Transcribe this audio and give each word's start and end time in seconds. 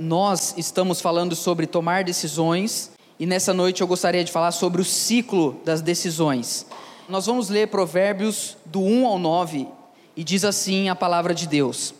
nós 0.00 0.54
estamos 0.56 0.98
falando 0.98 1.36
sobre 1.36 1.66
tomar 1.66 2.04
decisões 2.04 2.90
e 3.18 3.26
nessa 3.26 3.52
noite 3.52 3.82
eu 3.82 3.86
gostaria 3.86 4.24
de 4.24 4.32
falar 4.32 4.50
sobre 4.50 4.80
o 4.80 4.84
ciclo 4.84 5.60
das 5.62 5.82
decisões. 5.82 6.64
Nós 7.06 7.26
vamos 7.26 7.50
ler 7.50 7.68
Provérbios 7.68 8.56
do 8.64 8.80
1 8.80 9.06
ao 9.06 9.18
9 9.18 9.68
e 10.16 10.24
diz 10.24 10.42
assim 10.42 10.88
a 10.88 10.94
palavra 10.94 11.34
de 11.34 11.46
Deus: 11.46 11.92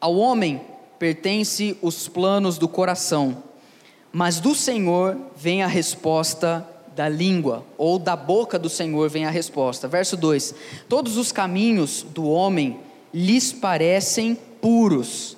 Ao 0.00 0.14
homem 0.14 0.60
pertence 0.96 1.76
os 1.82 2.06
planos 2.06 2.56
do 2.56 2.68
coração, 2.68 3.42
mas 4.12 4.38
do 4.38 4.54
Senhor 4.54 5.16
vem 5.34 5.64
a 5.64 5.66
resposta 5.66 6.64
da 6.94 7.08
língua, 7.08 7.64
ou 7.76 7.98
da 7.98 8.14
boca 8.14 8.60
do 8.60 8.68
Senhor 8.68 9.10
vem 9.10 9.24
a 9.24 9.30
resposta. 9.30 9.88
Verso 9.88 10.16
2: 10.16 10.54
Todos 10.88 11.16
os 11.16 11.32
caminhos 11.32 12.06
do 12.10 12.28
homem 12.28 12.78
lhes 13.12 13.52
parecem 13.52 14.38
puros, 14.60 15.36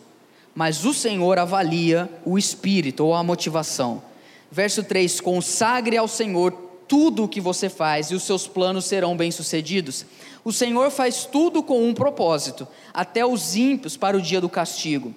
mas 0.55 0.85
o 0.85 0.93
Senhor 0.93 1.39
avalia 1.39 2.11
o 2.25 2.39
espírito 2.39 3.05
ou 3.05 3.15
a 3.15 3.23
motivação. 3.23 4.03
Verso 4.51 4.83
3: 4.83 5.21
Consagre 5.21 5.97
ao 5.97 6.07
Senhor 6.07 6.53
tudo 6.87 7.25
o 7.25 7.29
que 7.29 7.41
você 7.41 7.69
faz 7.69 8.11
e 8.11 8.15
os 8.15 8.23
seus 8.23 8.47
planos 8.47 8.85
serão 8.85 9.17
bem-sucedidos. 9.17 10.05
O 10.45 10.53
Senhor 10.53 10.91
faz 10.91 11.25
tudo 11.25 11.63
com 11.63 11.83
um 11.83 11.95
propósito, 11.95 12.69
até 12.93 13.25
os 13.25 13.57
ímpios 13.57 13.97
para 13.97 14.17
o 14.17 14.21
dia 14.21 14.41
do 14.41 14.49
castigo. 14.49 15.15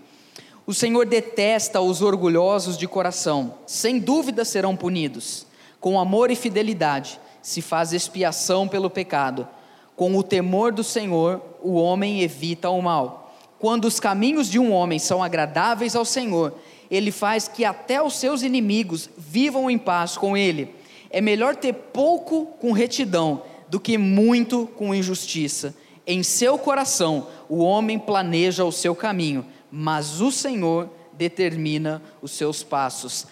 O 0.66 0.73
Senhor 0.73 1.05
detesta 1.05 1.81
os 1.81 2.02
orgulhosos 2.02 2.77
de 2.77 2.88
coração, 2.88 3.55
sem 3.67 3.99
dúvida 3.99 4.45
serão 4.45 4.75
punidos. 4.75 5.45
Com 5.80 5.99
amor 5.99 6.31
e 6.31 6.36
fidelidade 6.36 7.20
se 7.41 7.61
faz 7.61 7.94
expiação 7.94 8.67
pelo 8.67 8.89
pecado. 8.89 9.47
Com 9.95 10.17
o 10.17 10.23
temor 10.23 10.72
do 10.72 10.83
Senhor, 10.83 11.41
o 11.61 11.73
homem 11.73 12.22
evita 12.22 12.70
o 12.70 12.81
mal. 12.81 13.24
Quando 13.59 13.86
os 13.86 14.00
caminhos 14.00 14.50
de 14.50 14.59
um 14.59 14.72
homem 14.72 15.00
são 15.00 15.23
agradáveis 15.23 15.95
ao 15.95 16.05
Senhor, 16.05 16.54
ele 16.90 17.12
faz 17.12 17.48
que 17.48 17.66
até 17.66 18.02
os 18.02 18.16
seus 18.16 18.41
inimigos 18.41 19.09
vivam 19.18 19.70
em 19.70 19.78
paz 19.78 20.18
com 20.18 20.36
ele. 20.36 20.76
É 21.09 21.22
melhor 21.22 21.56
ter 21.56 21.73
pouco 21.73 22.47
com 22.59 22.72
retidão 22.72 23.44
do 23.70 23.80
que 23.80 23.97
muito 23.97 24.67
com 24.75 24.94
injustiça. 24.94 25.75
Em 26.06 26.22
seu 26.22 26.58
coração, 26.58 27.28
o 27.50 27.59
homem 27.59 27.97
planeja 27.97 28.64
o 28.64 28.72
seu 28.72 28.95
caminho, 28.95 29.45
mas 29.72 30.22
o 30.22 30.31
Senhor 30.31 30.90
determina 31.14 32.02
os 32.22 32.31
seus 32.31 32.62
passos. 32.62 33.25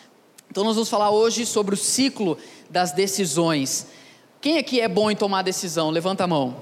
Então, 0.50 0.64
nós 0.64 0.76
vamos 0.76 0.90
falar 0.90 1.12
hoje 1.12 1.46
sobre 1.46 1.76
o 1.76 1.78
ciclo 1.78 2.38
das 2.70 2.92
decisões. 2.92 3.88
Quem 4.42 4.58
aqui 4.58 4.80
é 4.80 4.88
bom 4.88 5.12
em 5.12 5.16
tomar 5.16 5.42
decisão? 5.42 5.90
Levanta 5.90 6.24
a 6.24 6.28
mão. 6.28 6.56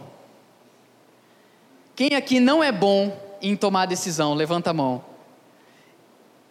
Quem 1.95 2.15
aqui 2.15 2.39
não 2.39 2.63
é 2.63 2.71
bom 2.71 3.15
em 3.41 3.55
tomar 3.55 3.85
decisão? 3.85 4.33
Levanta 4.33 4.69
a 4.69 4.73
mão. 4.73 5.03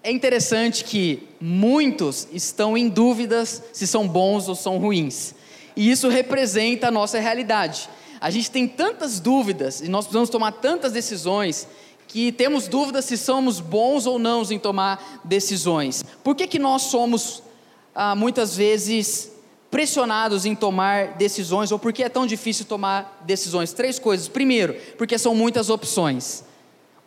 É 0.02 0.10
interessante 0.10 0.82
que 0.82 1.28
muitos 1.40 2.26
estão 2.32 2.76
em 2.76 2.88
dúvidas 2.88 3.62
se 3.72 3.86
são 3.86 4.08
bons 4.08 4.48
ou 4.48 4.54
são 4.54 4.78
ruins. 4.78 5.34
E 5.76 5.90
isso 5.90 6.08
representa 6.08 6.88
a 6.88 6.90
nossa 6.90 7.18
realidade. 7.18 7.88
A 8.20 8.30
gente 8.30 8.50
tem 8.50 8.66
tantas 8.66 9.20
dúvidas 9.20 9.80
e 9.80 9.88
nós 9.88 10.04
precisamos 10.04 10.30
tomar 10.30 10.52
tantas 10.52 10.92
decisões 10.92 11.68
que 12.08 12.32
temos 12.32 12.66
dúvidas 12.66 13.04
se 13.04 13.16
somos 13.16 13.60
bons 13.60 14.04
ou 14.04 14.18
não 14.18 14.42
em 14.50 14.58
tomar 14.58 15.20
decisões. 15.22 16.02
Por 16.24 16.34
que, 16.34 16.46
que 16.46 16.58
nós 16.58 16.82
somos 16.82 17.42
ah, 17.94 18.14
muitas 18.14 18.56
vezes 18.56 19.30
pressionados 19.70 20.44
em 20.44 20.54
tomar 20.54 21.14
decisões 21.16 21.70
ou 21.70 21.78
por 21.78 21.92
que 21.92 22.02
é 22.02 22.08
tão 22.08 22.26
difícil 22.26 22.64
tomar 22.64 23.22
decisões? 23.24 23.72
Três 23.72 23.98
coisas. 23.98 24.28
Primeiro, 24.28 24.74
porque 24.98 25.16
são 25.18 25.34
muitas 25.34 25.70
opções. 25.70 26.44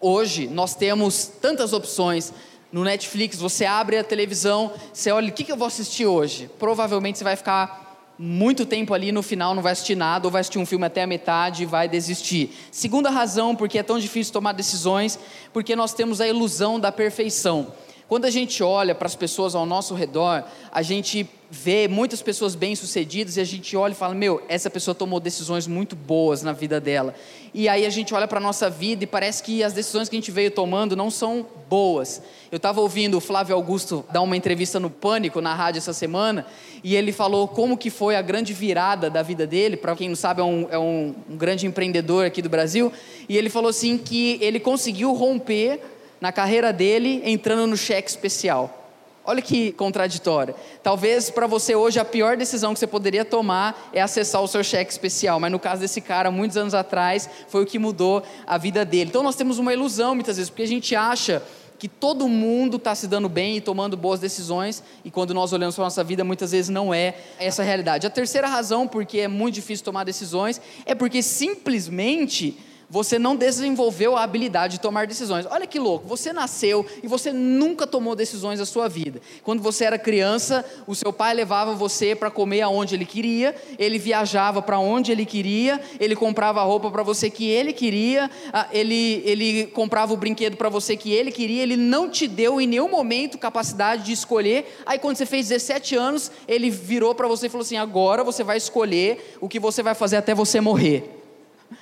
Hoje 0.06 0.48
nós 0.48 0.76
temos 0.76 1.32
tantas 1.42 1.72
opções. 1.72 2.34
No 2.74 2.84
Netflix, 2.84 3.38
você 3.38 3.64
abre 3.64 3.98
a 3.98 4.04
televisão, 4.04 4.74
você 4.92 5.10
olha, 5.12 5.30
o 5.30 5.32
que, 5.32 5.46
que 5.46 5.52
eu 5.54 5.56
vou 5.56 5.66
assistir 5.66 6.06
hoje? 6.06 6.50
Provavelmente 6.60 7.18
você 7.18 7.24
vai 7.24 7.38
ficar 7.38 8.12
muito 8.20 8.66
tempo 8.66 8.94
ali 8.94 9.14
no 9.14 9.24
final 9.24 9.56
não 9.56 9.64
vai 9.64 9.72
assistir 9.72 9.96
nada, 9.96 10.28
ou 10.28 10.32
vai 10.32 10.42
assistir 10.42 10.60
um 10.60 10.66
filme 10.66 10.86
até 10.86 11.04
a 11.04 11.08
metade 11.08 11.64
e 11.64 11.66
vai 11.66 11.88
desistir. 11.88 12.54
Segunda 12.70 13.10
razão, 13.10 13.56
porque 13.56 13.80
é 13.80 13.84
tão 13.84 13.98
difícil 13.98 14.34
tomar 14.34 14.52
decisões, 14.52 15.18
porque 15.54 15.74
nós 15.74 15.94
temos 15.94 16.20
a 16.20 16.28
ilusão 16.28 16.82
da 16.82 16.92
perfeição. 16.92 17.72
Quando 18.14 18.26
a 18.26 18.30
gente 18.30 18.62
olha 18.62 18.94
para 18.94 19.08
as 19.08 19.16
pessoas 19.16 19.56
ao 19.56 19.66
nosso 19.66 19.96
redor, 19.96 20.44
a 20.72 20.84
gente 20.84 21.28
vê 21.50 21.88
muitas 21.88 22.22
pessoas 22.22 22.54
bem-sucedidas 22.54 23.38
e 23.38 23.42
a 23.42 23.44
gente 23.44 23.76
olha 23.76 23.94
e 23.94 23.96
fala: 23.96 24.14
Meu, 24.14 24.40
essa 24.48 24.70
pessoa 24.70 24.94
tomou 24.94 25.20
decisões 25.20 25.66
muito 25.66 25.96
boas 25.96 26.44
na 26.44 26.54
vida 26.54 26.80
dela. 26.80 27.16
E 27.56 27.68
aí 27.68 27.88
a 27.88 27.90
gente 27.90 28.14
olha 28.14 28.28
para 28.28 28.38
a 28.38 28.42
nossa 28.42 28.70
vida 28.70 29.04
e 29.04 29.08
parece 29.08 29.42
que 29.42 29.64
as 29.64 29.74
decisões 29.74 30.10
que 30.10 30.16
a 30.16 30.20
gente 30.20 30.30
veio 30.30 30.52
tomando 30.52 30.96
não 30.96 31.10
são 31.10 31.44
boas. 31.68 32.22
Eu 32.52 32.58
estava 32.58 32.82
ouvindo 32.82 33.18
o 33.18 33.20
Flávio 33.20 33.56
Augusto 33.56 34.06
dar 34.12 34.22
uma 34.22 34.38
entrevista 34.38 34.80
no 34.80 34.92
Pânico, 34.92 35.42
na 35.42 35.56
rádio, 35.56 35.80
essa 35.80 35.92
semana, 35.92 36.46
e 36.84 36.96
ele 36.96 37.12
falou 37.12 37.48
como 37.48 37.76
que 37.76 37.90
foi 37.90 38.16
a 38.16 38.22
grande 38.22 38.54
virada 38.54 39.10
da 39.10 39.24
vida 39.24 39.48
dele. 39.48 39.76
Para 39.76 39.96
quem 39.96 40.10
não 40.10 40.16
sabe, 40.16 40.40
é, 40.40 40.44
um, 40.44 40.68
é 40.70 40.78
um, 40.78 41.16
um 41.28 41.36
grande 41.36 41.66
empreendedor 41.66 42.28
aqui 42.28 42.44
do 42.44 42.50
Brasil. 42.50 42.94
E 43.28 43.36
ele 43.36 43.50
falou 43.50 43.72
assim 43.72 43.98
que 43.98 44.38
ele 44.40 44.60
conseguiu 44.60 45.14
romper 45.14 45.80
na 46.24 46.32
carreira 46.32 46.72
dele 46.72 47.22
entrando 47.26 47.68
no 47.68 47.76
cheque 47.76 48.10
especial. 48.10 48.88
Olha 49.26 49.42
que 49.42 49.74
contraditório. 49.74 50.56
Talvez 50.82 51.30
para 51.30 51.48
você 51.48 51.76
hoje 51.76 52.00
a 52.00 52.06
pior 52.06 52.38
decisão 52.38 52.74
que 52.74 52.80
você 52.80 52.88
poderia 52.88 53.26
tomar 53.26 53.90
é 53.92 54.02
acessar 54.02 54.42
o 54.42 54.48
seu 54.48 54.64
cheque 54.64 54.90
especial, 54.90 55.38
mas 55.38 55.52
no 55.52 55.60
caso 55.60 55.82
desse 55.82 56.00
cara, 56.00 56.32
muitos 56.32 56.56
anos 56.56 56.74
atrás, 56.74 57.30
foi 57.50 57.64
o 57.64 57.66
que 57.66 57.78
mudou 57.78 58.24
a 58.48 58.58
vida 58.58 58.86
dele. 58.86 59.10
Então 59.10 59.22
nós 59.22 59.36
temos 59.36 59.60
uma 59.60 59.74
ilusão 59.74 60.16
muitas 60.16 60.38
vezes, 60.38 60.50
porque 60.50 60.64
a 60.64 60.68
gente 60.68 60.96
acha 60.96 61.44
que 61.78 61.90
todo 61.90 62.26
mundo 62.30 62.78
está 62.78 62.96
se 62.96 63.06
dando 63.06 63.28
bem 63.28 63.58
e 63.58 63.62
tomando 63.62 63.98
boas 63.98 64.22
decisões, 64.22 64.82
e 65.04 65.12
quando 65.12 65.34
nós 65.34 65.52
olhamos 65.52 65.76
para 65.76 65.84
a 65.84 65.88
nossa 65.88 66.06
vida, 66.06 66.24
muitas 66.24 66.54
vezes 66.54 66.70
não 66.70 66.94
é 66.94 67.16
essa 67.38 67.64
a 67.64 67.66
realidade. 67.66 68.08
A 68.08 68.10
terceira 68.10 68.48
razão, 68.48 68.88
porque 68.88 69.20
é 69.20 69.28
muito 69.28 69.56
difícil 69.56 69.84
tomar 69.84 70.06
decisões, 70.06 70.62
é 70.86 70.96
porque 70.96 71.22
simplesmente 71.22 72.58
você 72.94 73.18
não 73.18 73.36
desenvolveu 73.36 74.16
a 74.16 74.22
habilidade 74.22 74.74
de 74.74 74.80
tomar 74.80 75.08
decisões. 75.08 75.48
Olha 75.50 75.66
que 75.66 75.80
louco, 75.80 76.08
você 76.08 76.32
nasceu 76.32 76.86
e 77.02 77.08
você 77.08 77.34
nunca 77.34 77.88
tomou 77.88 78.16
decisões 78.16 78.60
na 78.60 78.68
sua 78.68 78.88
vida. 78.88 79.20
Quando 79.42 79.64
você 79.64 79.86
era 79.86 79.98
criança, 79.98 80.64
o 80.86 80.94
seu 80.94 81.12
pai 81.12 81.34
levava 81.34 81.74
você 81.74 82.14
para 82.14 82.30
comer 82.30 82.62
aonde 82.62 82.94
ele 82.94 83.04
queria, 83.04 83.56
ele 83.80 83.98
viajava 83.98 84.62
para 84.62 84.78
onde 84.78 85.12
ele 85.12 85.26
queria, 85.26 85.82
ele 86.00 86.16
comprava 86.16 86.62
a 86.62 86.64
roupa 86.64 86.92
para 86.92 87.02
você 87.02 87.32
que 87.32 87.50
ele 87.50 87.74
queria, 87.74 88.30
ele, 88.72 89.24
ele 89.26 89.66
comprava 89.74 90.14
o 90.14 90.18
brinquedo 90.18 90.56
para 90.56 90.70
você 90.70 90.96
que 90.96 91.12
ele 91.12 91.32
queria, 91.32 91.64
ele 91.64 91.76
não 91.76 92.08
te 92.08 92.28
deu 92.28 92.62
em 92.62 92.68
nenhum 92.68 92.92
momento 92.92 93.40
capacidade 93.40 94.04
de 94.04 94.12
escolher. 94.12 94.72
Aí 94.86 95.00
quando 95.00 95.18
você 95.18 95.26
fez 95.26 95.48
17 95.48 95.96
anos, 95.96 96.32
ele 96.48 96.70
virou 96.70 97.16
para 97.16 97.28
você 97.28 97.48
e 97.48 97.50
falou 97.50 97.64
assim: 97.64 97.78
agora 97.78 98.24
você 98.24 98.44
vai 98.44 98.58
escolher 98.58 99.36
o 99.42 99.50
que 99.50 99.60
você 99.60 99.82
vai 99.82 99.96
fazer 99.96 100.18
até 100.18 100.36
você 100.36 100.62
morrer. 100.62 101.23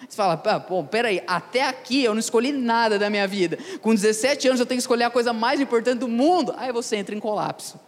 Você 0.07 0.15
fala, 0.15 0.37
pô, 0.37 0.83
peraí, 0.83 1.21
até 1.27 1.67
aqui 1.67 2.03
eu 2.03 2.13
não 2.13 2.19
escolhi 2.19 2.51
nada 2.51 2.97
da 2.97 3.09
minha 3.09 3.27
vida. 3.27 3.57
Com 3.81 3.93
17 3.93 4.47
anos 4.47 4.59
eu 4.59 4.65
tenho 4.65 4.77
que 4.77 4.83
escolher 4.83 5.05
a 5.05 5.09
coisa 5.09 5.33
mais 5.33 5.59
importante 5.59 5.99
do 5.99 6.07
mundo. 6.07 6.53
Aí 6.57 6.71
você 6.71 6.95
entra 6.95 7.15
em 7.15 7.19
colapso. 7.19 7.79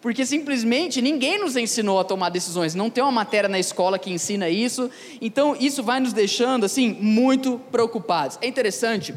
Porque 0.00 0.26
simplesmente 0.26 1.00
ninguém 1.00 1.38
nos 1.38 1.56
ensinou 1.56 2.00
a 2.00 2.04
tomar 2.04 2.28
decisões. 2.28 2.74
Não 2.74 2.90
tem 2.90 3.04
uma 3.04 3.12
matéria 3.12 3.48
na 3.48 3.58
escola 3.58 3.98
que 3.98 4.10
ensina 4.10 4.48
isso. 4.48 4.90
Então 5.20 5.56
isso 5.58 5.82
vai 5.82 6.00
nos 6.00 6.12
deixando 6.12 6.64
assim 6.64 6.92
muito 7.00 7.60
preocupados. 7.70 8.36
É 8.42 8.48
interessante 8.48 9.14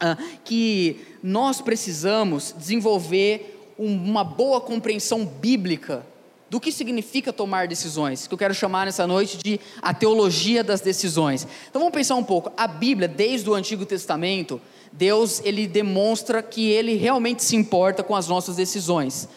ah, 0.00 0.16
que 0.42 1.00
nós 1.22 1.60
precisamos 1.60 2.54
desenvolver 2.56 3.74
uma 3.78 4.24
boa 4.24 4.60
compreensão 4.60 5.26
bíblica 5.26 6.06
do 6.54 6.60
que 6.60 6.70
significa 6.70 7.32
tomar 7.32 7.66
decisões, 7.66 8.28
que 8.28 8.32
eu 8.32 8.38
quero 8.38 8.54
chamar 8.54 8.86
nessa 8.86 9.08
noite 9.08 9.38
de 9.38 9.58
a 9.82 9.92
teologia 9.92 10.62
das 10.62 10.80
decisões. 10.80 11.44
Então 11.68 11.80
vamos 11.80 11.92
pensar 11.92 12.14
um 12.14 12.22
pouco. 12.22 12.52
A 12.56 12.68
Bíblia, 12.68 13.08
desde 13.08 13.50
o 13.50 13.54
Antigo 13.54 13.84
Testamento, 13.84 14.60
Deus 14.92 15.42
ele 15.44 15.66
demonstra 15.66 16.40
que 16.44 16.70
ele 16.70 16.94
realmente 16.94 17.42
se 17.42 17.56
importa 17.56 18.04
com 18.04 18.14
as 18.14 18.28
nossas 18.28 18.54
decisões. 18.54 19.28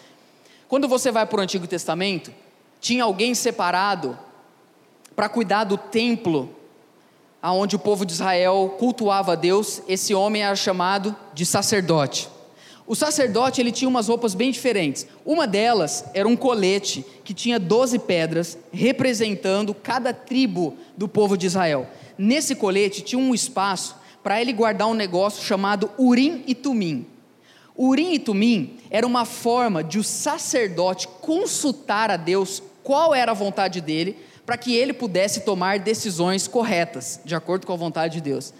Quando 0.68 0.86
você 0.86 1.10
vai 1.10 1.26
para 1.26 1.40
o 1.40 1.42
Antigo 1.42 1.66
Testamento, 1.66 2.32
tinha 2.80 3.02
alguém 3.02 3.34
separado 3.34 4.16
para 5.16 5.28
cuidar 5.28 5.64
do 5.64 5.76
templo 5.76 6.48
aonde 7.42 7.74
o 7.74 7.80
povo 7.80 8.06
de 8.06 8.12
Israel 8.12 8.76
cultuava 8.78 9.32
a 9.32 9.34
Deus. 9.34 9.82
Esse 9.88 10.14
homem 10.14 10.44
era 10.44 10.54
chamado 10.54 11.16
de 11.34 11.44
sacerdote. 11.44 12.28
O 12.88 12.94
sacerdote 12.94 13.60
ele 13.60 13.70
tinha 13.70 13.86
umas 13.86 14.08
roupas 14.08 14.34
bem 14.34 14.50
diferentes. 14.50 15.06
Uma 15.22 15.46
delas 15.46 16.06
era 16.14 16.26
um 16.26 16.34
colete 16.34 17.04
que 17.22 17.34
tinha 17.34 17.58
12 17.60 17.98
pedras 17.98 18.56
representando 18.72 19.74
cada 19.74 20.14
tribo 20.14 20.74
do 20.96 21.06
povo 21.06 21.36
de 21.36 21.44
Israel. 21.44 21.86
Nesse 22.16 22.54
colete 22.54 23.02
tinha 23.02 23.20
um 23.20 23.34
espaço 23.34 23.94
para 24.22 24.40
ele 24.40 24.54
guardar 24.54 24.88
um 24.88 24.94
negócio 24.94 25.44
chamado 25.44 25.90
Urim 25.98 26.42
e 26.46 26.54
Tumim. 26.54 27.06
Urim 27.76 28.14
e 28.14 28.18
Tumim 28.18 28.78
era 28.90 29.06
uma 29.06 29.26
forma 29.26 29.84
de 29.84 29.98
o 29.98 30.02
sacerdote 30.02 31.06
consultar 31.20 32.10
a 32.10 32.16
Deus 32.16 32.62
qual 32.82 33.14
era 33.14 33.32
a 33.32 33.34
vontade 33.34 33.82
dele, 33.82 34.16
para 34.46 34.56
que 34.56 34.74
ele 34.74 34.94
pudesse 34.94 35.40
tomar 35.40 35.78
decisões 35.78 36.48
corretas, 36.48 37.20
de 37.22 37.34
acordo 37.34 37.66
com 37.66 37.72
a 37.74 37.76
vontade 37.76 38.14
de 38.14 38.22
Deus. 38.22 38.54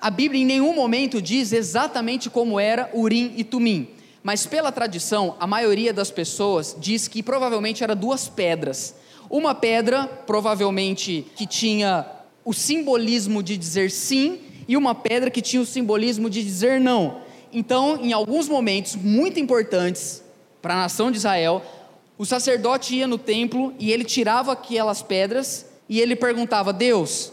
A 0.00 0.10
Bíblia 0.10 0.42
em 0.42 0.46
nenhum 0.46 0.74
momento 0.74 1.20
diz 1.20 1.52
exatamente 1.52 2.30
como 2.30 2.60
era 2.60 2.88
Urim 2.94 3.34
e 3.36 3.42
Tumim. 3.42 3.88
Mas 4.22 4.46
pela 4.46 4.70
tradição, 4.70 5.36
a 5.40 5.46
maioria 5.46 5.92
das 5.92 6.10
pessoas 6.10 6.76
diz 6.78 7.08
que 7.08 7.22
provavelmente 7.22 7.82
era 7.82 7.96
duas 7.96 8.28
pedras. 8.28 8.94
Uma 9.28 9.56
pedra, 9.56 10.06
provavelmente, 10.06 11.26
que 11.34 11.46
tinha 11.46 12.06
o 12.44 12.52
simbolismo 12.52 13.42
de 13.42 13.56
dizer 13.56 13.90
sim, 13.90 14.38
e 14.68 14.76
uma 14.76 14.94
pedra 14.94 15.30
que 15.30 15.42
tinha 15.42 15.62
o 15.62 15.66
simbolismo 15.66 16.30
de 16.30 16.44
dizer 16.44 16.80
não. 16.80 17.22
Então, 17.52 17.98
em 18.00 18.12
alguns 18.12 18.48
momentos 18.48 18.94
muito 18.94 19.40
importantes 19.40 20.22
para 20.62 20.74
a 20.74 20.78
nação 20.78 21.10
de 21.10 21.16
Israel, 21.16 21.62
o 22.16 22.24
sacerdote 22.24 22.94
ia 22.94 23.06
no 23.06 23.18
templo 23.18 23.74
e 23.78 23.90
ele 23.90 24.04
tirava 24.04 24.52
aquelas 24.52 25.02
pedras 25.02 25.66
e 25.88 26.00
ele 26.00 26.14
perguntava: 26.14 26.72
Deus, 26.72 27.32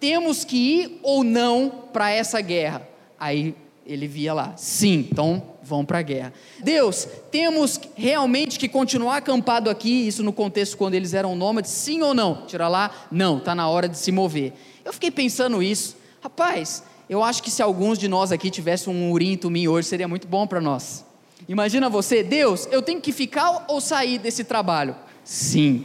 temos 0.00 0.44
que 0.44 0.56
ir 0.56 1.00
ou 1.02 1.22
não 1.22 1.70
para 1.92 2.10
essa 2.10 2.40
guerra? 2.40 2.88
Aí 3.18 3.54
ele 3.86 4.06
via 4.06 4.32
lá, 4.32 4.54
sim, 4.56 5.06
então 5.10 5.42
vão 5.62 5.84
para 5.84 5.98
a 5.98 6.02
guerra. 6.02 6.32
Deus, 6.62 7.06
temos 7.30 7.80
realmente 7.94 8.58
que 8.58 8.68
continuar 8.68 9.18
acampado 9.18 9.68
aqui, 9.68 10.06
isso 10.06 10.22
no 10.22 10.32
contexto 10.32 10.76
quando 10.76 10.94
eles 10.94 11.12
eram 11.12 11.36
nômades, 11.36 11.70
sim 11.70 12.00
ou 12.00 12.14
não? 12.14 12.46
Tira 12.46 12.66
lá, 12.66 12.90
não, 13.10 13.38
está 13.38 13.54
na 13.54 13.68
hora 13.68 13.88
de 13.88 13.98
se 13.98 14.10
mover. 14.10 14.52
Eu 14.84 14.92
fiquei 14.92 15.10
pensando 15.10 15.62
isso, 15.62 15.96
rapaz, 16.22 16.82
eu 17.08 17.22
acho 17.22 17.42
que 17.42 17.50
se 17.50 17.62
alguns 17.62 17.98
de 17.98 18.08
nós 18.08 18.32
aqui 18.32 18.50
tivessem 18.50 18.94
um 18.94 19.10
urim 19.10 19.36
tumim 19.36 19.66
hoje, 19.68 19.88
seria 19.88 20.08
muito 20.08 20.26
bom 20.26 20.46
para 20.46 20.60
nós. 20.60 21.04
Imagina 21.48 21.90
você, 21.90 22.22
Deus, 22.22 22.68
eu 22.70 22.80
tenho 22.80 23.00
que 23.00 23.12
ficar 23.12 23.64
ou 23.68 23.80
sair 23.80 24.18
desse 24.18 24.44
trabalho? 24.44 24.94
Sim. 25.24 25.84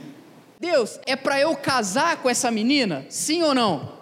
Deus, 0.60 1.00
é 1.06 1.16
para 1.16 1.40
eu 1.40 1.56
casar 1.56 2.18
com 2.18 2.30
essa 2.30 2.52
menina? 2.52 3.06
Sim 3.10 3.42
ou 3.42 3.56
não? 3.56 3.95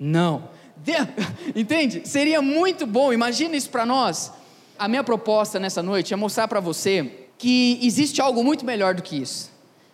Não. 0.00 0.48
Deus, 0.78 1.06
entende? 1.54 2.08
Seria 2.08 2.40
muito 2.40 2.86
bom, 2.86 3.12
imagina 3.12 3.54
isso 3.54 3.68
para 3.68 3.84
nós. 3.84 4.32
A 4.78 4.88
minha 4.88 5.04
proposta 5.04 5.60
nessa 5.60 5.82
noite 5.82 6.14
é 6.14 6.16
mostrar 6.16 6.48
para 6.48 6.58
você 6.58 7.26
que 7.36 7.78
existe 7.82 8.20
algo 8.22 8.42
muito 8.42 8.64
melhor 8.64 8.94
do 8.94 9.02
que 9.02 9.16
isso. 9.20 9.50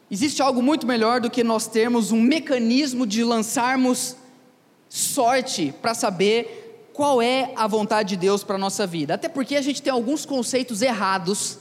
Existe 0.09 0.41
algo 0.41 0.63
muito 0.63 0.87
melhor 0.87 1.21
do 1.21 1.29
que 1.29 1.43
nós 1.43 1.67
termos 1.67 2.13
um 2.13 2.21
mecanismo 2.21 3.05
de 3.05 3.25
lançarmos 3.25 4.17
sorte 4.89 5.75
para 5.83 5.95
saber 5.95 6.91
qual 6.93 7.21
é 7.21 7.53
a 7.57 7.67
vontade 7.67 8.11
de 8.11 8.17
Deus 8.17 8.45
para 8.45 8.55
a 8.55 8.59
nossa 8.59 8.87
vida. 8.87 9.15
Até 9.15 9.29
porque 9.29 9.57
a 9.57 9.61
gente 9.61 9.83
tem 9.83 9.93
alguns 9.93 10.25
conceitos 10.25 10.81
errados 10.81 11.59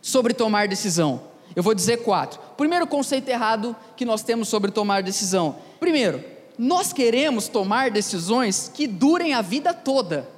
sobre 0.00 0.32
tomar 0.32 0.66
decisão. 0.66 1.22
Eu 1.54 1.62
vou 1.62 1.74
dizer 1.74 1.98
quatro. 1.98 2.40
Primeiro 2.56 2.86
conceito 2.86 3.28
errado 3.28 3.76
que 3.94 4.06
nós 4.06 4.22
temos 4.22 4.48
sobre 4.48 4.70
tomar 4.70 5.02
decisão. 5.02 5.56
Primeiro, 5.78 6.31
nós 6.62 6.92
queremos 6.92 7.48
tomar 7.48 7.90
decisões 7.90 8.70
que 8.72 8.86
durem 8.86 9.34
a 9.34 9.42
vida 9.42 9.74
toda. 9.74 10.28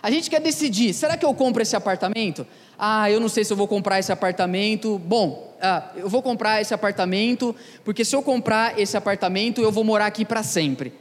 A 0.00 0.12
gente 0.12 0.30
quer 0.30 0.40
decidir: 0.40 0.94
será 0.94 1.16
que 1.16 1.26
eu 1.26 1.34
compro 1.34 1.60
esse 1.60 1.74
apartamento? 1.74 2.46
Ah, 2.78 3.10
eu 3.10 3.18
não 3.18 3.28
sei 3.28 3.44
se 3.44 3.52
eu 3.52 3.56
vou 3.56 3.66
comprar 3.66 3.98
esse 3.98 4.12
apartamento. 4.12 4.96
Bom, 4.96 5.56
ah, 5.60 5.90
eu 5.96 6.08
vou 6.08 6.22
comprar 6.22 6.60
esse 6.60 6.72
apartamento, 6.72 7.52
porque 7.84 8.04
se 8.04 8.14
eu 8.14 8.22
comprar 8.22 8.78
esse 8.78 8.96
apartamento, 8.96 9.60
eu 9.60 9.72
vou 9.72 9.82
morar 9.82 10.06
aqui 10.06 10.24
para 10.24 10.44
sempre. 10.44 10.92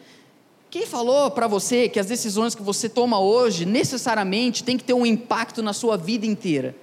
Quem 0.71 0.87
falou 0.87 1.29
para 1.29 1.45
você 1.45 1.87
que 1.87 1.99
as 1.99 2.07
decisões 2.07 2.55
que 2.55 2.63
você 2.63 2.89
toma 2.89 3.19
hoje 3.19 3.67
necessariamente 3.67 4.63
tem 4.63 4.77
que 4.77 4.83
ter 4.83 4.95
um 4.95 5.05
impacto 5.05 5.61
na 5.61 5.73
sua 5.73 5.95
vida 5.95 6.25
inteira? 6.25 6.75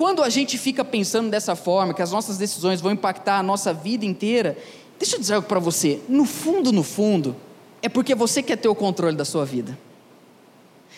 Quando 0.00 0.22
a 0.22 0.30
gente 0.30 0.56
fica 0.56 0.82
pensando 0.82 1.28
dessa 1.28 1.54
forma, 1.54 1.92
que 1.92 2.00
as 2.00 2.10
nossas 2.10 2.38
decisões 2.38 2.80
vão 2.80 2.90
impactar 2.90 3.38
a 3.38 3.42
nossa 3.42 3.70
vida 3.70 4.06
inteira, 4.06 4.56
deixa 5.00 5.16
eu 5.16 5.20
dizer 5.20 5.34
algo 5.34 5.48
para 5.48 5.58
você: 5.58 6.00
no 6.08 6.26
fundo, 6.26 6.70
no 6.70 6.82
fundo, 6.82 7.34
é 7.82 7.88
porque 7.88 8.14
você 8.14 8.42
quer 8.42 8.56
ter 8.56 8.68
o 8.68 8.74
controle 8.74 9.16
da 9.16 9.24
sua 9.24 9.44
vida. 9.44 9.76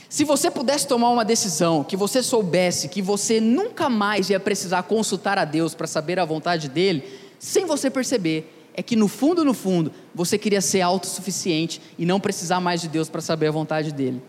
Se 0.08 0.24
você 0.24 0.50
pudesse 0.50 0.86
tomar 0.86 1.08
uma 1.08 1.24
decisão 1.24 1.82
que 1.82 1.96
você 1.96 2.22
soubesse 2.22 2.88
que 2.88 3.00
você 3.00 3.40
nunca 3.40 3.88
mais 3.88 4.28
ia 4.28 4.38
precisar 4.38 4.82
consultar 4.82 5.38
a 5.38 5.44
Deus 5.44 5.74
para 5.74 5.86
saber 5.86 6.18
a 6.18 6.24
vontade 6.24 6.68
dele, 6.68 7.02
sem 7.38 7.64
você 7.64 7.88
perceber, 7.88 8.52
é 8.74 8.82
que 8.82 8.96
no 8.96 9.08
fundo, 9.08 9.44
no 9.44 9.54
fundo, 9.54 9.92
você 10.14 10.36
queria 10.36 10.60
ser 10.60 10.82
autossuficiente 10.82 11.80
e 11.98 12.04
não 12.04 12.20
precisar 12.20 12.60
mais 12.60 12.82
de 12.82 12.88
Deus 12.88 13.08
para 13.08 13.22
saber 13.22 13.46
a 13.46 13.52
vontade 13.52 13.92
dele. 13.92 14.20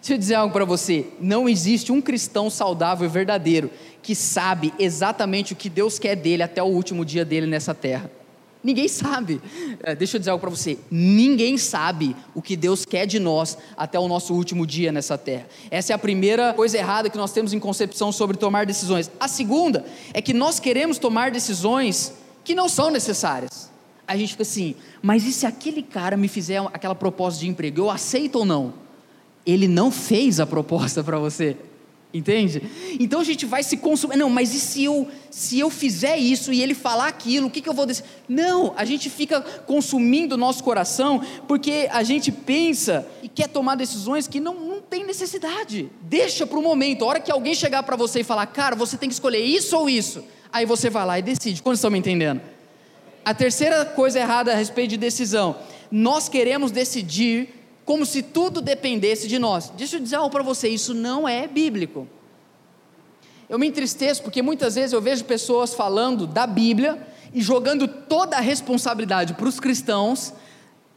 Deixa 0.00 0.14
eu 0.14 0.18
dizer 0.18 0.36
algo 0.36 0.52
para 0.52 0.64
você: 0.64 1.08
não 1.20 1.48
existe 1.48 1.90
um 1.90 2.00
cristão 2.00 2.48
saudável 2.48 3.06
e 3.06 3.10
verdadeiro 3.10 3.70
que 4.00 4.14
sabe 4.14 4.72
exatamente 4.78 5.52
o 5.52 5.56
que 5.56 5.68
Deus 5.68 5.98
quer 5.98 6.14
dele 6.14 6.42
até 6.42 6.62
o 6.62 6.66
último 6.66 7.04
dia 7.04 7.24
dele 7.24 7.46
nessa 7.46 7.74
terra. 7.74 8.10
Ninguém 8.62 8.88
sabe. 8.88 9.40
É, 9.82 9.94
deixa 9.94 10.16
eu 10.16 10.18
dizer 10.18 10.30
algo 10.30 10.40
para 10.40 10.50
você: 10.50 10.78
ninguém 10.90 11.56
sabe 11.56 12.16
o 12.34 12.42
que 12.42 12.56
Deus 12.56 12.84
quer 12.84 13.06
de 13.06 13.18
nós 13.18 13.56
até 13.76 13.98
o 13.98 14.08
nosso 14.08 14.34
último 14.34 14.66
dia 14.66 14.90
nessa 14.90 15.16
terra. 15.16 15.46
Essa 15.70 15.92
é 15.92 15.94
a 15.94 15.98
primeira 15.98 16.52
coisa 16.54 16.76
errada 16.76 17.08
que 17.08 17.16
nós 17.16 17.32
temos 17.32 17.52
em 17.52 17.58
concepção 17.58 18.10
sobre 18.10 18.36
tomar 18.36 18.66
decisões. 18.66 19.10
A 19.20 19.28
segunda 19.28 19.84
é 20.12 20.20
que 20.20 20.32
nós 20.32 20.58
queremos 20.58 20.98
tomar 20.98 21.30
decisões 21.30 22.12
que 22.44 22.54
não 22.54 22.68
são 22.68 22.90
necessárias 22.90 23.68
a 24.08 24.16
gente 24.16 24.30
fica 24.30 24.42
assim, 24.42 24.74
mas 25.02 25.26
e 25.26 25.32
se 25.34 25.44
aquele 25.44 25.82
cara 25.82 26.16
me 26.16 26.28
fizer 26.28 26.62
aquela 26.72 26.94
proposta 26.94 27.40
de 27.40 27.46
emprego, 27.46 27.82
eu 27.82 27.90
aceito 27.90 28.36
ou 28.36 28.46
não? 28.46 28.72
Ele 29.44 29.68
não 29.68 29.90
fez 29.90 30.40
a 30.40 30.46
proposta 30.46 31.04
para 31.04 31.18
você. 31.18 31.58
Entende? 32.12 32.62
Então 32.98 33.20
a 33.20 33.24
gente 33.24 33.44
vai 33.44 33.62
se 33.62 33.76
consumir. 33.76 34.16
Não, 34.16 34.30
mas 34.30 34.54
e 34.54 34.60
se 34.60 34.82
eu, 34.82 35.06
se 35.30 35.58
eu 35.58 35.68
fizer 35.68 36.16
isso 36.16 36.50
e 36.50 36.62
ele 36.62 36.74
falar 36.74 37.06
aquilo, 37.06 37.48
o 37.48 37.50
que, 37.50 37.60
que 37.60 37.68
eu 37.68 37.74
vou 37.74 37.84
decidir? 37.84 38.08
Não, 38.26 38.72
a 38.78 38.84
gente 38.86 39.10
fica 39.10 39.42
consumindo 39.42 40.34
o 40.34 40.38
nosso 40.38 40.64
coração 40.64 41.22
porque 41.46 41.86
a 41.92 42.02
gente 42.02 42.32
pensa 42.32 43.06
e 43.22 43.28
quer 43.28 43.48
tomar 43.48 43.74
decisões 43.74 44.26
que 44.26 44.40
não, 44.40 44.54
não 44.54 44.80
tem 44.80 45.04
necessidade. 45.04 45.90
Deixa 46.00 46.46
para 46.46 46.58
o 46.58 46.62
momento. 46.62 47.04
A 47.04 47.08
hora 47.08 47.20
que 47.20 47.30
alguém 47.30 47.54
chegar 47.54 47.82
para 47.82 47.94
você 47.94 48.20
e 48.20 48.24
falar, 48.24 48.46
cara, 48.46 48.74
você 48.74 48.96
tem 48.96 49.10
que 49.10 49.14
escolher 49.14 49.42
isso 49.42 49.76
ou 49.76 49.90
isso. 49.90 50.24
Aí 50.50 50.64
você 50.64 50.88
vai 50.88 51.04
lá 51.04 51.18
e 51.18 51.22
decide. 51.22 51.62
Quando 51.62 51.76
estão 51.76 51.90
me 51.90 51.98
entendendo? 51.98 52.40
A 53.22 53.34
terceira 53.34 53.84
coisa 53.84 54.18
errada 54.18 54.52
a 54.52 54.54
respeito 54.56 54.88
de 54.88 54.96
decisão: 54.96 55.56
nós 55.90 56.26
queremos 56.26 56.70
decidir 56.70 57.57
como 57.88 58.04
se 58.04 58.22
tudo 58.22 58.60
dependesse 58.60 59.26
de 59.26 59.38
nós. 59.38 59.70
Deixa 59.70 59.96
eu 59.96 60.00
dizer 60.00 60.16
algo 60.16 60.28
para 60.28 60.42
você: 60.42 60.68
isso 60.68 60.92
não 60.92 61.26
é 61.26 61.48
bíblico. 61.48 62.06
Eu 63.48 63.58
me 63.58 63.66
entristeço 63.66 64.22
porque 64.22 64.42
muitas 64.42 64.74
vezes 64.74 64.92
eu 64.92 65.00
vejo 65.00 65.24
pessoas 65.24 65.72
falando 65.72 66.26
da 66.26 66.46
Bíblia 66.46 67.08
e 67.32 67.40
jogando 67.40 67.88
toda 67.88 68.36
a 68.36 68.40
responsabilidade 68.40 69.32
para 69.32 69.48
os 69.48 69.58
cristãos 69.58 70.34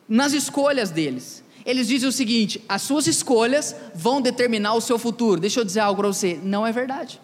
nas 0.06 0.34
escolhas 0.34 0.92
deles. 0.92 1.42
Eles 1.66 1.88
dizem 1.88 2.10
o 2.10 2.12
seguinte: 2.12 2.62
as 2.68 2.82
suas 2.82 3.08
escolhas 3.08 3.74
vão 3.96 4.20
determinar 4.20 4.74
o 4.74 4.82
seu 4.82 5.00
futuro. 5.00 5.40
Deixa 5.40 5.62
eu 5.62 5.64
dizer 5.64 5.80
algo 5.80 6.02
para 6.02 6.10
você: 6.10 6.42
não 6.44 6.68
é 6.68 6.74
verdade. 6.74 7.22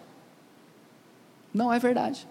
Não 1.52 1.70
é 1.70 1.78
verdade 1.78 2.26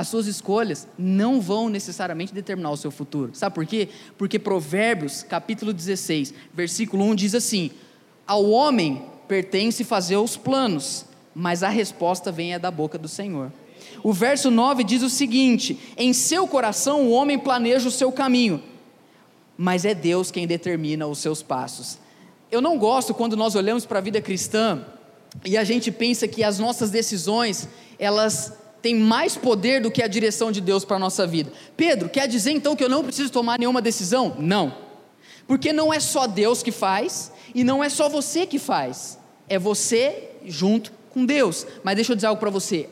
as 0.00 0.08
suas 0.08 0.26
escolhas 0.26 0.88
não 0.98 1.42
vão 1.42 1.68
necessariamente 1.68 2.32
determinar 2.32 2.70
o 2.70 2.76
seu 2.76 2.90
futuro. 2.90 3.32
Sabe 3.34 3.54
por 3.54 3.66
quê? 3.66 3.90
Porque 4.16 4.38
Provérbios, 4.38 5.22
capítulo 5.22 5.74
16, 5.74 6.32
versículo 6.54 7.04
1 7.04 7.14
diz 7.14 7.34
assim: 7.34 7.70
Ao 8.26 8.48
homem 8.48 9.04
pertence 9.28 9.84
fazer 9.84 10.16
os 10.16 10.38
planos, 10.38 11.04
mas 11.34 11.62
a 11.62 11.68
resposta 11.68 12.32
vem 12.32 12.54
é 12.54 12.58
da 12.58 12.70
boca 12.70 12.96
do 12.96 13.08
Senhor. 13.08 13.52
O 14.02 14.10
verso 14.10 14.50
9 14.50 14.84
diz 14.84 15.02
o 15.02 15.10
seguinte: 15.10 15.78
Em 15.98 16.14
seu 16.14 16.48
coração 16.48 17.02
o 17.02 17.10
homem 17.10 17.38
planeja 17.38 17.86
o 17.86 17.92
seu 17.92 18.10
caminho, 18.10 18.62
mas 19.54 19.84
é 19.84 19.94
Deus 19.94 20.30
quem 20.30 20.46
determina 20.46 21.06
os 21.06 21.18
seus 21.18 21.42
passos. 21.42 21.98
Eu 22.50 22.62
não 22.62 22.78
gosto 22.78 23.12
quando 23.12 23.36
nós 23.36 23.54
olhamos 23.54 23.84
para 23.84 23.98
a 23.98 24.02
vida 24.02 24.20
cristã 24.22 24.82
e 25.44 25.58
a 25.58 25.62
gente 25.62 25.92
pensa 25.92 26.26
que 26.26 26.42
as 26.42 26.58
nossas 26.58 26.90
decisões, 26.90 27.68
elas 27.98 28.54
tem 28.82 28.94
mais 28.94 29.36
poder 29.36 29.80
do 29.80 29.90
que 29.90 30.02
a 30.02 30.08
direção 30.08 30.50
de 30.50 30.60
Deus 30.60 30.84
para 30.84 30.96
a 30.96 31.00
nossa 31.00 31.26
vida. 31.26 31.52
Pedro, 31.76 32.08
quer 32.08 32.26
dizer 32.26 32.52
então 32.52 32.74
que 32.74 32.82
eu 32.82 32.88
não 32.88 33.04
preciso 33.04 33.30
tomar 33.30 33.58
nenhuma 33.58 33.82
decisão? 33.82 34.36
Não. 34.38 34.74
Porque 35.46 35.72
não 35.72 35.92
é 35.92 36.00
só 36.00 36.26
Deus 36.26 36.62
que 36.62 36.72
faz 36.72 37.32
e 37.54 37.64
não 37.64 37.82
é 37.82 37.88
só 37.88 38.08
você 38.08 38.46
que 38.46 38.58
faz. 38.58 39.18
É 39.48 39.58
você 39.58 40.30
junto 40.44 40.92
com 41.10 41.26
Deus. 41.26 41.66
Mas 41.82 41.96
deixa 41.96 42.12
eu 42.12 42.16
dizer 42.16 42.28
algo 42.28 42.40
para 42.40 42.50
você. 42.50 42.88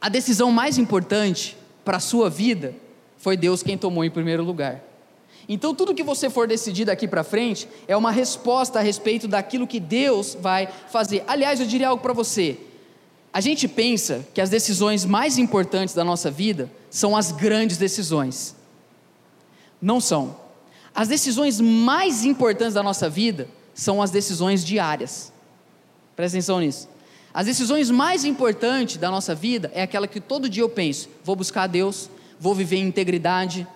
A 0.00 0.08
decisão 0.08 0.50
mais 0.50 0.78
importante 0.78 1.56
para 1.84 1.98
a 1.98 2.00
sua 2.00 2.30
vida 2.30 2.74
foi 3.18 3.36
Deus 3.36 3.62
quem 3.62 3.76
tomou 3.76 4.04
em 4.04 4.10
primeiro 4.10 4.42
lugar. 4.42 4.82
Então, 5.48 5.74
tudo 5.74 5.94
que 5.94 6.02
você 6.02 6.30
for 6.30 6.46
decidir 6.46 6.84
daqui 6.84 7.08
para 7.08 7.24
frente 7.24 7.68
é 7.88 7.96
uma 7.96 8.10
resposta 8.10 8.78
a 8.78 8.82
respeito 8.82 9.26
daquilo 9.26 9.66
que 9.66 9.80
Deus 9.80 10.36
vai 10.40 10.68
fazer. 10.88 11.24
Aliás, 11.26 11.60
eu 11.60 11.66
diria 11.66 11.88
algo 11.88 12.02
para 12.02 12.12
você. 12.12 12.58
A 13.32 13.40
gente 13.40 13.66
pensa 13.66 14.26
que 14.34 14.40
as 14.40 14.50
decisões 14.50 15.06
mais 15.06 15.38
importantes 15.38 15.94
da 15.94 16.04
nossa 16.04 16.30
vida 16.30 16.70
são 16.90 17.16
as 17.16 17.32
grandes 17.32 17.78
decisões. 17.78 18.54
Não 19.80 20.00
são. 20.00 20.36
As 20.94 21.08
decisões 21.08 21.58
mais 21.58 22.24
importantes 22.24 22.74
da 22.74 22.82
nossa 22.82 23.08
vida 23.08 23.48
são 23.74 24.02
as 24.02 24.10
decisões 24.10 24.62
diárias. 24.62 25.32
Presta 26.14 26.36
atenção 26.36 26.60
nisso. 26.60 26.88
As 27.32 27.46
decisões 27.46 27.90
mais 27.90 28.26
importantes 28.26 28.98
da 28.98 29.10
nossa 29.10 29.34
vida 29.34 29.72
é 29.74 29.80
aquela 29.80 30.06
que 30.06 30.20
todo 30.20 30.50
dia 30.50 30.62
eu 30.62 30.68
penso: 30.68 31.08
vou 31.24 31.34
buscar 31.34 31.62
a 31.62 31.66
Deus, 31.66 32.10
vou 32.38 32.54
viver 32.54 32.76
em 32.76 32.86
integridade, 32.86 33.66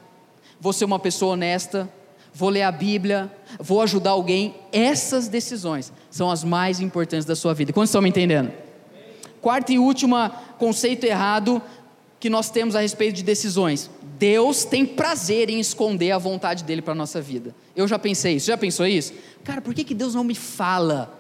vou 0.61 0.75
ser 0.75 0.85
uma 0.85 0.99
pessoa 0.99 1.33
honesta, 1.33 1.89
vou 2.35 2.51
ler 2.51 2.63
a 2.63 2.71
Bíblia, 2.71 3.33
vou 3.59 3.81
ajudar 3.81 4.11
alguém. 4.11 4.55
Essas 4.71 5.29
decisões 5.29 5.91
são 6.11 6.31
as 6.31 6.45
mais 6.45 6.79
importantes 6.79 7.25
da 7.25 7.35
sua 7.35 7.55
vida. 7.55 7.73
Quantos 7.73 7.89
estão 7.89 8.03
me 8.03 8.11
entendendo? 8.11 8.66
Quarto 9.47 9.71
e 9.71 9.79
último 9.79 10.17
conceito 10.59 11.05
errado 11.05 11.63
que 12.19 12.29
nós 12.29 12.51
temos 12.51 12.75
a 12.75 12.81
respeito 12.81 13.15
de 13.15 13.23
decisões. 13.23 13.89
Deus 14.19 14.65
tem 14.65 14.85
prazer 14.85 15.49
em 15.49 15.61
esconder 15.61 16.11
a 16.11 16.19
vontade 16.19 16.65
dele 16.65 16.83
para 16.83 16.95
a 16.95 16.97
nossa 16.97 17.21
vida. 17.21 17.55
Eu 17.77 17.87
já 17.87 17.97
pensei 17.97 18.35
isso. 18.35 18.49
Já 18.49 18.59
pensou 18.59 18.85
isso? 18.89 19.13
Cara, 19.45 19.61
por 19.61 19.73
que, 19.73 19.85
que 19.85 19.95
Deus 19.95 20.17
não 20.17 20.25
me 20.25 20.35
fala? 20.35 21.17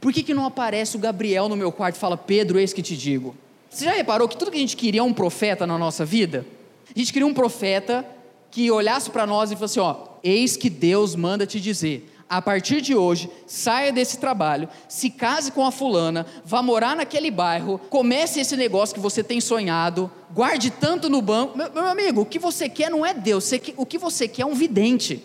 Por 0.00 0.12
que, 0.12 0.24
que 0.24 0.34
não 0.34 0.44
aparece 0.44 0.96
o 0.96 0.98
Gabriel 0.98 1.48
no 1.48 1.54
meu 1.54 1.70
quarto 1.70 1.94
e 1.94 2.00
fala, 2.00 2.16
Pedro, 2.16 2.58
eis 2.58 2.72
que 2.72 2.82
te 2.82 2.96
digo? 2.96 3.36
Você 3.70 3.84
já 3.84 3.92
reparou 3.92 4.28
que 4.28 4.36
tudo 4.36 4.50
que 4.50 4.56
a 4.56 4.60
gente 4.60 4.76
queria 4.76 5.00
é 5.00 5.04
um 5.04 5.14
profeta 5.14 5.64
na 5.64 5.78
nossa 5.78 6.04
vida? 6.04 6.44
A 6.92 6.98
gente 6.98 7.12
queria 7.12 7.28
um 7.28 7.32
profeta 7.32 8.04
que 8.50 8.72
olhasse 8.72 9.08
para 9.08 9.24
nós 9.24 9.52
e 9.52 9.54
falasse: 9.54 9.78
Ó, 9.78 10.16
eis 10.24 10.56
que 10.56 10.68
Deus 10.68 11.14
manda 11.14 11.46
te 11.46 11.60
dizer, 11.60 12.10
a 12.28 12.42
partir 12.42 12.80
de 12.82 12.94
hoje, 12.94 13.30
saia 13.46 13.90
desse 13.90 14.18
trabalho, 14.18 14.68
se 14.86 15.08
case 15.08 15.50
com 15.50 15.64
a 15.64 15.72
fulana, 15.72 16.26
vá 16.44 16.62
morar 16.62 16.94
naquele 16.94 17.30
bairro, 17.30 17.80
comece 17.88 18.38
esse 18.38 18.54
negócio 18.54 18.94
que 18.94 19.00
você 19.00 19.22
tem 19.22 19.40
sonhado, 19.40 20.10
guarde 20.34 20.70
tanto 20.70 21.08
no 21.08 21.22
banco. 21.22 21.56
Meu, 21.56 21.72
meu 21.72 21.86
amigo, 21.86 22.20
o 22.20 22.26
que 22.26 22.38
você 22.38 22.68
quer 22.68 22.90
não 22.90 23.04
é 23.04 23.14
Deus, 23.14 23.44
você, 23.44 23.62
o 23.76 23.86
que 23.86 23.96
você 23.96 24.28
quer 24.28 24.42
é 24.42 24.46
um 24.46 24.54
vidente, 24.54 25.24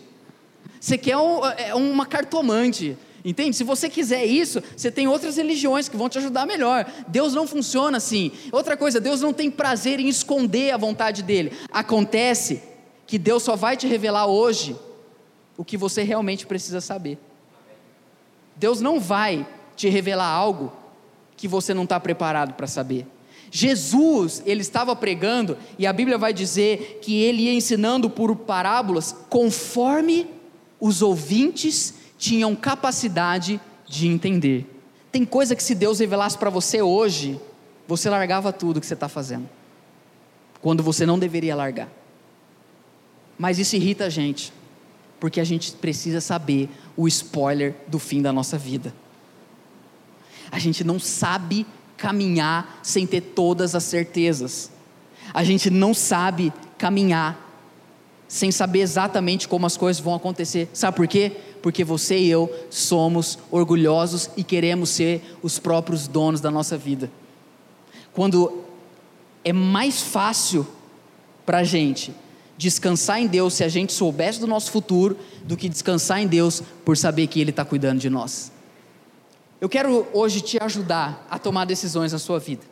você 0.79 0.97
quer 0.97 1.17
um, 1.17 1.45
é 1.45 1.75
uma 1.75 2.05
cartomante. 2.05 2.97
Entende? 3.25 3.55
Se 3.55 3.63
você 3.63 3.89
quiser 3.89 4.25
isso, 4.25 4.61
você 4.75 4.91
tem 4.91 5.07
outras 5.07 5.37
religiões 5.37 5.87
que 5.87 5.95
vão 5.95 6.09
te 6.09 6.17
ajudar 6.17 6.45
melhor. 6.45 6.85
Deus 7.07 7.33
não 7.33 7.47
funciona 7.47 7.95
assim. 7.95 8.33
Outra 8.51 8.75
coisa, 8.75 8.99
Deus 8.99 9.21
não 9.21 9.31
tem 9.31 9.49
prazer 9.49 9.97
em 9.97 10.09
esconder 10.09 10.71
a 10.71 10.77
vontade 10.77 11.23
dele. 11.23 11.53
Acontece 11.71 12.61
que 13.07 13.17
Deus 13.17 13.41
só 13.43 13.55
vai 13.55 13.77
te 13.77 13.87
revelar 13.87 14.25
hoje 14.25 14.75
o 15.57 15.63
que 15.63 15.77
você 15.77 16.03
realmente 16.03 16.45
precisa 16.45 16.81
saber. 16.81 17.17
Deus 18.55 18.81
não 18.81 18.99
vai 18.99 19.47
te 19.75 19.89
revelar 19.89 20.27
algo 20.27 20.71
que 21.35 21.47
você 21.47 21.73
não 21.73 21.83
está 21.83 21.99
preparado 21.99 22.53
para 22.53 22.67
saber. 22.67 23.07
Jesus, 23.51 24.41
ele 24.45 24.61
estava 24.61 24.95
pregando, 24.95 25.57
e 25.77 25.85
a 25.85 25.93
Bíblia 25.93 26.17
vai 26.17 26.33
dizer 26.33 26.99
que 27.01 27.21
ele 27.21 27.43
ia 27.43 27.53
ensinando 27.53 28.09
por 28.09 28.35
parábolas, 28.35 29.15
conforme 29.29 30.27
os 30.79 31.01
ouvintes 31.01 31.93
tinham 32.17 32.55
capacidade 32.55 33.61
de 33.87 34.07
entender. 34.07 34.65
Tem 35.11 35.23
coisa 35.23 35.55
que 35.55 35.61
se 35.61 35.75
Deus 35.75 35.99
revelasse 35.99 36.37
para 36.37 36.49
você 36.49 36.81
hoje, 36.81 37.39
você 37.87 38.09
largava 38.09 38.51
tudo 38.51 38.79
que 38.79 38.87
você 38.87 38.95
está 38.95 39.07
fazendo, 39.07 39.47
quando 40.61 40.81
você 40.81 41.05
não 41.05 41.19
deveria 41.19 41.55
largar. 41.55 41.89
Mas 43.37 43.59
isso 43.59 43.75
irrita 43.75 44.05
a 44.05 44.09
gente 44.09 44.51
porque 45.23 45.39
a 45.39 45.43
gente 45.45 45.71
precisa 45.71 46.19
saber 46.19 46.69
o 46.97 47.07
spoiler 47.07 47.75
do 47.87 47.97
fim 47.97 48.21
da 48.21 48.33
nossa 48.33 48.57
vida. 48.57 48.93
A 50.51 50.59
gente 50.59 50.83
não 50.83 50.99
sabe 50.99 51.65
caminhar 51.95 52.81
sem 52.83 53.07
ter 53.07 53.21
todas 53.21 53.73
as 53.73 53.85
certezas. 53.85 54.69
A 55.33 55.41
gente 55.41 55.69
não 55.69 55.93
sabe 55.93 56.51
caminhar 56.77 57.39
sem 58.27 58.51
saber 58.51 58.79
exatamente 58.79 59.47
como 59.47 59.65
as 59.65 59.77
coisas 59.77 60.03
vão 60.03 60.13
acontecer. 60.13 60.69
Sabe 60.73 60.97
por 60.97 61.07
quê? 61.07 61.31
Porque 61.61 61.85
você 61.85 62.19
e 62.19 62.29
eu 62.29 62.53
somos 62.69 63.39
orgulhosos 63.49 64.29
e 64.35 64.43
queremos 64.43 64.89
ser 64.89 65.37
os 65.41 65.57
próprios 65.57 66.05
donos 66.05 66.41
da 66.41 66.51
nossa 66.51 66.77
vida. 66.77 67.09
Quando 68.11 68.61
é 69.41 69.53
mais 69.53 70.01
fácil 70.01 70.67
para 71.45 71.59
a 71.59 71.63
gente 71.63 72.13
descansar 72.63 73.21
em 73.21 73.27
Deus 73.27 73.55
se 73.55 73.63
a 73.63 73.67
gente 73.67 73.91
soubesse 73.91 74.39
do 74.39 74.47
nosso 74.47 74.71
futuro, 74.71 75.17
do 75.43 75.57
que 75.57 75.67
descansar 75.67 76.21
em 76.21 76.27
Deus 76.27 76.63
por 76.85 76.95
saber 76.95 77.27
que 77.27 77.41
Ele 77.41 77.49
está 77.49 77.65
cuidando 77.65 77.99
de 77.99 78.09
nós. 78.09 78.53
Eu 79.59 79.67
quero 79.67 80.07
hoje 80.13 80.39
te 80.39 80.57
ajudar 80.61 81.27
a 81.29 81.37
tomar 81.37 81.65
decisões 81.65 82.13
na 82.13 82.19
sua 82.19 82.39
vida. 82.39 82.63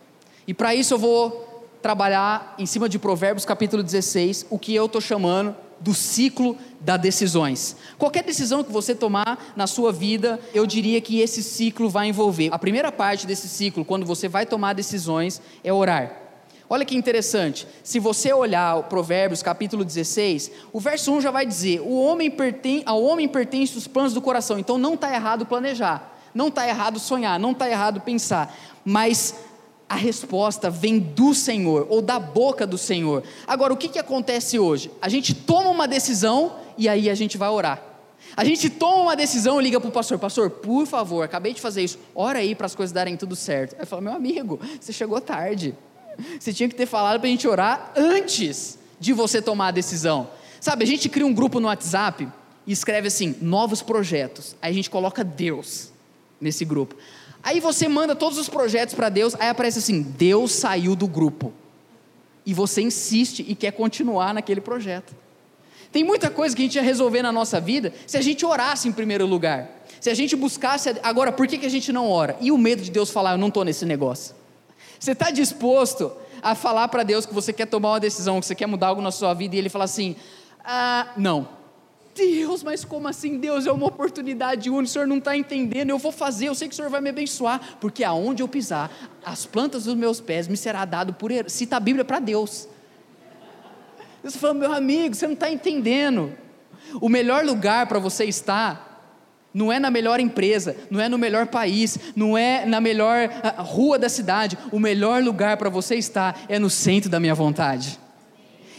E 0.48 0.54
para 0.54 0.74
isso 0.74 0.94
eu 0.94 0.98
vou 0.98 1.70
trabalhar 1.82 2.56
em 2.58 2.66
cima 2.66 2.88
de 2.88 2.98
Provérbios 2.98 3.44
capítulo 3.44 3.84
16, 3.84 4.46
o 4.50 4.58
que 4.58 4.74
eu 4.74 4.86
estou 4.86 5.02
chamando 5.02 5.56
do 5.82 5.94
ciclo 5.94 6.58
das 6.80 7.02
decisões. 7.02 7.76
Qualquer 7.98 8.24
decisão 8.24 8.64
que 8.64 8.72
você 8.72 8.96
tomar 8.96 9.52
na 9.58 9.68
sua 9.68 9.92
vida, 9.92 10.40
eu 10.54 10.66
diria 10.66 11.02
que 11.02 11.20
esse 11.20 11.44
ciclo 11.44 11.90
vai 11.90 12.08
envolver. 12.08 12.50
A 12.54 12.60
primeira 12.60 12.92
parte 12.92 13.28
desse 13.28 13.50
ciclo, 13.50 13.84
quando 13.84 14.06
você 14.06 14.30
vai 14.30 14.46
tomar 14.46 14.74
decisões, 14.74 15.42
é 15.64 15.74
orar. 15.74 16.21
Olha 16.74 16.86
que 16.86 16.96
interessante, 16.96 17.68
se 17.84 18.00
você 18.00 18.32
olhar 18.32 18.78
o 18.78 18.84
Provérbios 18.84 19.44
capítulo 19.44 19.84
16, 19.84 20.50
o 20.72 20.80
verso 20.80 21.12
1 21.12 21.20
já 21.20 21.30
vai 21.30 21.46
dizer: 21.46 21.82
o 21.82 22.01
homem 22.01 22.32
pertence, 22.32 22.84
ao 22.86 23.04
homem 23.04 23.28
pertence 23.28 23.78
os 23.78 23.90
planos 23.90 24.13
do 24.13 24.22
coração, 24.22 24.58
então 24.58 24.78
não 24.78 24.94
está 24.94 25.13
errado 25.13 25.46
planejar, 25.46 26.18
não 26.34 26.48
está 26.48 26.66
errado 26.66 26.98
sonhar, 26.98 27.38
não 27.38 27.51
está 27.51 27.70
errado 27.70 28.00
pensar, 28.00 28.58
mas 28.86 29.36
a 29.90 29.96
resposta 29.96 30.70
vem 30.70 30.98
do 30.98 31.34
Senhor, 31.34 31.88
ou 31.90 32.01
da 32.01 32.18
boca 32.18 32.66
do 32.66 32.78
Senhor. 32.78 33.22
Agora, 33.46 33.74
o 33.74 33.78
que, 33.78 33.90
que 33.90 34.00
acontece 34.00 34.58
hoje? 34.58 34.90
A 35.01 35.10
gente 35.10 35.36
toma 35.36 35.70
uma 35.70 35.90
decisão 35.90 36.56
e 36.78 36.88
aí 36.88 37.10
a 37.10 37.16
gente 37.16 37.38
vai 37.38 37.50
orar. 37.50 37.84
A 38.34 38.46
gente 38.46 38.70
toma 38.70 39.04
uma 39.04 39.16
decisão 39.18 39.60
e 39.60 39.63
liga 39.66 39.78
para 39.78 39.90
o 39.90 39.92
pastor: 39.92 40.18
Pastor, 40.18 40.50
por 40.50 40.88
favor, 40.88 41.22
acabei 41.22 41.54
de 41.54 41.60
fazer 41.60 41.84
isso, 41.84 42.00
ora 42.16 42.40
aí 42.40 42.56
para 42.56 42.66
as 42.66 42.74
coisas 42.75 42.94
darem 42.94 43.18
tudo 43.18 43.36
certo. 43.36 43.75
Aí 43.78 43.86
fala: 43.86 44.01
Meu 44.01 44.13
amigo, 44.13 44.58
você 44.80 44.94
chegou 44.94 45.20
tarde. 45.20 45.75
Você 46.39 46.53
tinha 46.53 46.68
que 46.70 46.75
ter 46.75 46.86
falado 46.86 47.20
para 47.20 47.27
a 47.27 47.32
gente 47.32 47.48
orar 47.48 47.91
antes 47.96 48.77
de 49.00 49.13
você 49.13 49.41
tomar 49.41 49.70
a 49.70 49.72
decisão. 49.72 50.30
Sabe, 50.60 50.84
a 50.84 50.88
gente 50.88 51.10
cria 51.10 51.25
um 51.25 51.34
grupo 51.34 51.60
no 51.60 51.68
WhatsApp 51.68 52.27
e 52.65 52.72
escreve 52.72 53.08
assim: 53.08 53.36
novos 53.41 53.82
projetos. 53.82 54.56
Aí 54.62 54.72
a 54.72 54.74
gente 54.75 54.89
coloca 54.89 55.24
Deus 55.24 55.91
nesse 56.39 56.63
grupo. 56.63 56.96
Aí 57.44 57.60
você 57.60 57.88
manda 57.88 58.15
todos 58.15 58.38
os 58.38 58.48
projetos 58.48 58.94
para 58.94 59.10
Deus, 59.10 59.36
aí 59.39 59.50
aparece 59.50 59.80
assim: 59.80 60.01
Deus 60.01 60.51
saiu 60.51 60.96
do 60.96 61.08
grupo. 61.08 61.51
E 62.46 62.53
você 62.53 62.82
insiste 62.82 63.46
e 63.48 63.56
quer 63.56 63.72
continuar 63.72 64.34
naquele 64.34 64.62
projeto. 64.62 65.15
Tem 65.91 66.03
muita 66.03 66.30
coisa 66.30 66.56
que 66.56 66.62
a 66.62 66.65
gente 66.65 66.75
ia 66.75 66.82
resolver 66.82 67.22
na 67.22 67.32
nossa 67.32 67.60
vida 67.60 67.94
se 68.08 68.18
a 68.18 68.22
gente 68.22 68.46
orasse 68.46 68.88
em 68.88 68.91
primeiro 68.91 69.25
lugar. 69.25 69.70
Se 70.00 70.10
a 70.10 70.13
gente 70.13 70.36
buscasse. 70.36 70.96
Agora, 71.03 71.32
por 71.32 71.48
que, 71.48 71.58
que 71.58 71.65
a 71.65 71.70
gente 71.70 71.91
não 71.91 72.10
ora? 72.10 72.38
E 72.39 72.51
o 72.51 72.58
medo 72.58 72.82
de 72.82 72.91
Deus 72.91 73.10
falar: 73.10 73.32
Eu 73.32 73.38
não 73.38 73.50
estou 73.50 73.65
nesse 73.65 73.86
negócio. 73.86 74.36
Você 75.01 75.13
está 75.13 75.31
disposto 75.31 76.12
a 76.43 76.53
falar 76.53 76.88
para 76.88 77.01
Deus 77.01 77.25
que 77.25 77.34
você 77.34 77.51
quer 77.51 77.65
tomar 77.65 77.93
uma 77.93 78.00
decisão, 78.00 78.39
que 78.39 78.46
você 78.46 78.53
quer 78.53 78.67
mudar 78.67 78.89
algo 78.89 79.01
na 79.01 79.10
sua 79.10 79.34
vida 79.34 79.55
e 79.55 79.58
Ele 79.58 79.67
fala 79.67 79.86
assim: 79.86 80.15
ah, 80.63 81.08
não. 81.17 81.50
Deus, 82.13 82.62
mas 82.62 82.86
como 82.86 83.08
assim? 83.08 83.39
Deus 83.39 83.65
é 83.65 83.72
uma 83.72 83.88
oportunidade 83.88 84.70
única, 84.70 84.84
o 84.84 84.88
Senhor 84.88 85.08
não 85.08 85.17
está 85.17 85.36
entendendo, 85.36 85.89
eu 85.89 85.98
vou 85.98 86.12
fazer, 86.12 86.50
eu 86.50 86.55
sei 86.55 86.67
que 86.67 86.74
o 86.74 86.75
Senhor 86.75 86.91
vai 86.91 87.01
me 87.01 87.10
abençoar, 87.10 87.77
porque 87.79 88.03
aonde 88.03 88.43
eu 88.43 88.48
pisar, 88.48 88.91
as 89.25 89.43
plantas 89.43 89.86
dos 89.86 89.96
meus 89.96 90.22
pés 90.22 90.48
me 90.48 90.55
será 90.55 90.86
dado 90.86 91.13
por 91.13 91.31
ele. 91.31 91.50
Cita 91.50 91.77
a 91.77 91.79
Bíblia 91.79 92.05
para 92.05 92.20
Deus. 92.20 92.67
Você 94.24 94.38
fala, 94.38 94.53
meu 94.53 94.72
amigo, 94.72 95.15
você 95.15 95.25
não 95.25 95.34
está 95.34 95.50
entendendo. 95.50 96.31
O 97.01 97.10
melhor 97.10 97.43
lugar 97.43 97.88
para 97.88 97.98
você 97.98 98.25
estar 98.25 98.91
não 99.53 99.72
é 99.72 99.79
na 99.79 99.91
melhor 99.91 100.20
empresa, 100.20 100.75
não 100.89 101.00
é 101.01 101.10
no 101.10 101.17
melhor 101.17 101.48
país, 101.48 101.98
não 102.15 102.38
é 102.38 102.65
na 102.65 102.79
melhor 102.79 103.29
rua 103.58 104.00
da 104.00 104.08
cidade. 104.08 104.58
O 104.72 104.79
melhor 104.79 105.22
lugar 105.22 105.58
para 105.58 105.70
você 105.70 105.96
estar 105.96 106.46
é 106.48 106.58
no 106.58 106.70
centro 106.70 107.10
da 107.10 107.20
minha 107.20 107.36
vontade. 107.36 108.00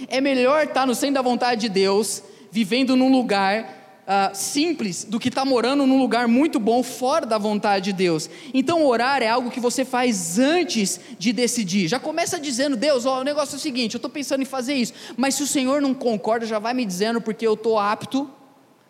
É 0.08 0.20
melhor 0.20 0.64
estar 0.64 0.86
no 0.86 0.94
centro 0.94 1.16
da 1.16 1.22
vontade 1.22 1.62
de 1.62 1.68
Deus, 1.68 2.22
vivendo 2.50 2.96
num 2.96 3.10
lugar 3.10 3.80
Uh, 4.02 4.34
simples 4.34 5.04
do 5.04 5.20
que 5.20 5.28
estar 5.28 5.42
tá 5.42 5.44
morando 5.44 5.86
num 5.86 5.96
lugar 6.00 6.26
muito 6.26 6.58
bom 6.58 6.82
fora 6.82 7.24
da 7.24 7.38
vontade 7.38 7.84
de 7.84 7.92
Deus. 7.92 8.28
Então, 8.52 8.84
orar 8.84 9.22
é 9.22 9.28
algo 9.28 9.48
que 9.48 9.60
você 9.60 9.84
faz 9.84 10.40
antes 10.40 10.98
de 11.16 11.32
decidir. 11.32 11.86
Já 11.86 12.00
começa 12.00 12.40
dizendo: 12.40 12.76
Deus, 12.76 13.06
ó, 13.06 13.20
o 13.20 13.24
negócio 13.24 13.54
é 13.54 13.58
o 13.58 13.60
seguinte, 13.60 13.94
eu 13.94 13.98
estou 13.98 14.10
pensando 14.10 14.42
em 14.42 14.44
fazer 14.44 14.74
isso, 14.74 14.92
mas 15.16 15.36
se 15.36 15.44
o 15.44 15.46
Senhor 15.46 15.80
não 15.80 15.94
concorda, 15.94 16.44
já 16.44 16.58
vai 16.58 16.74
me 16.74 16.84
dizendo, 16.84 17.20
porque 17.20 17.46
eu 17.46 17.54
estou 17.54 17.78
apto 17.78 18.28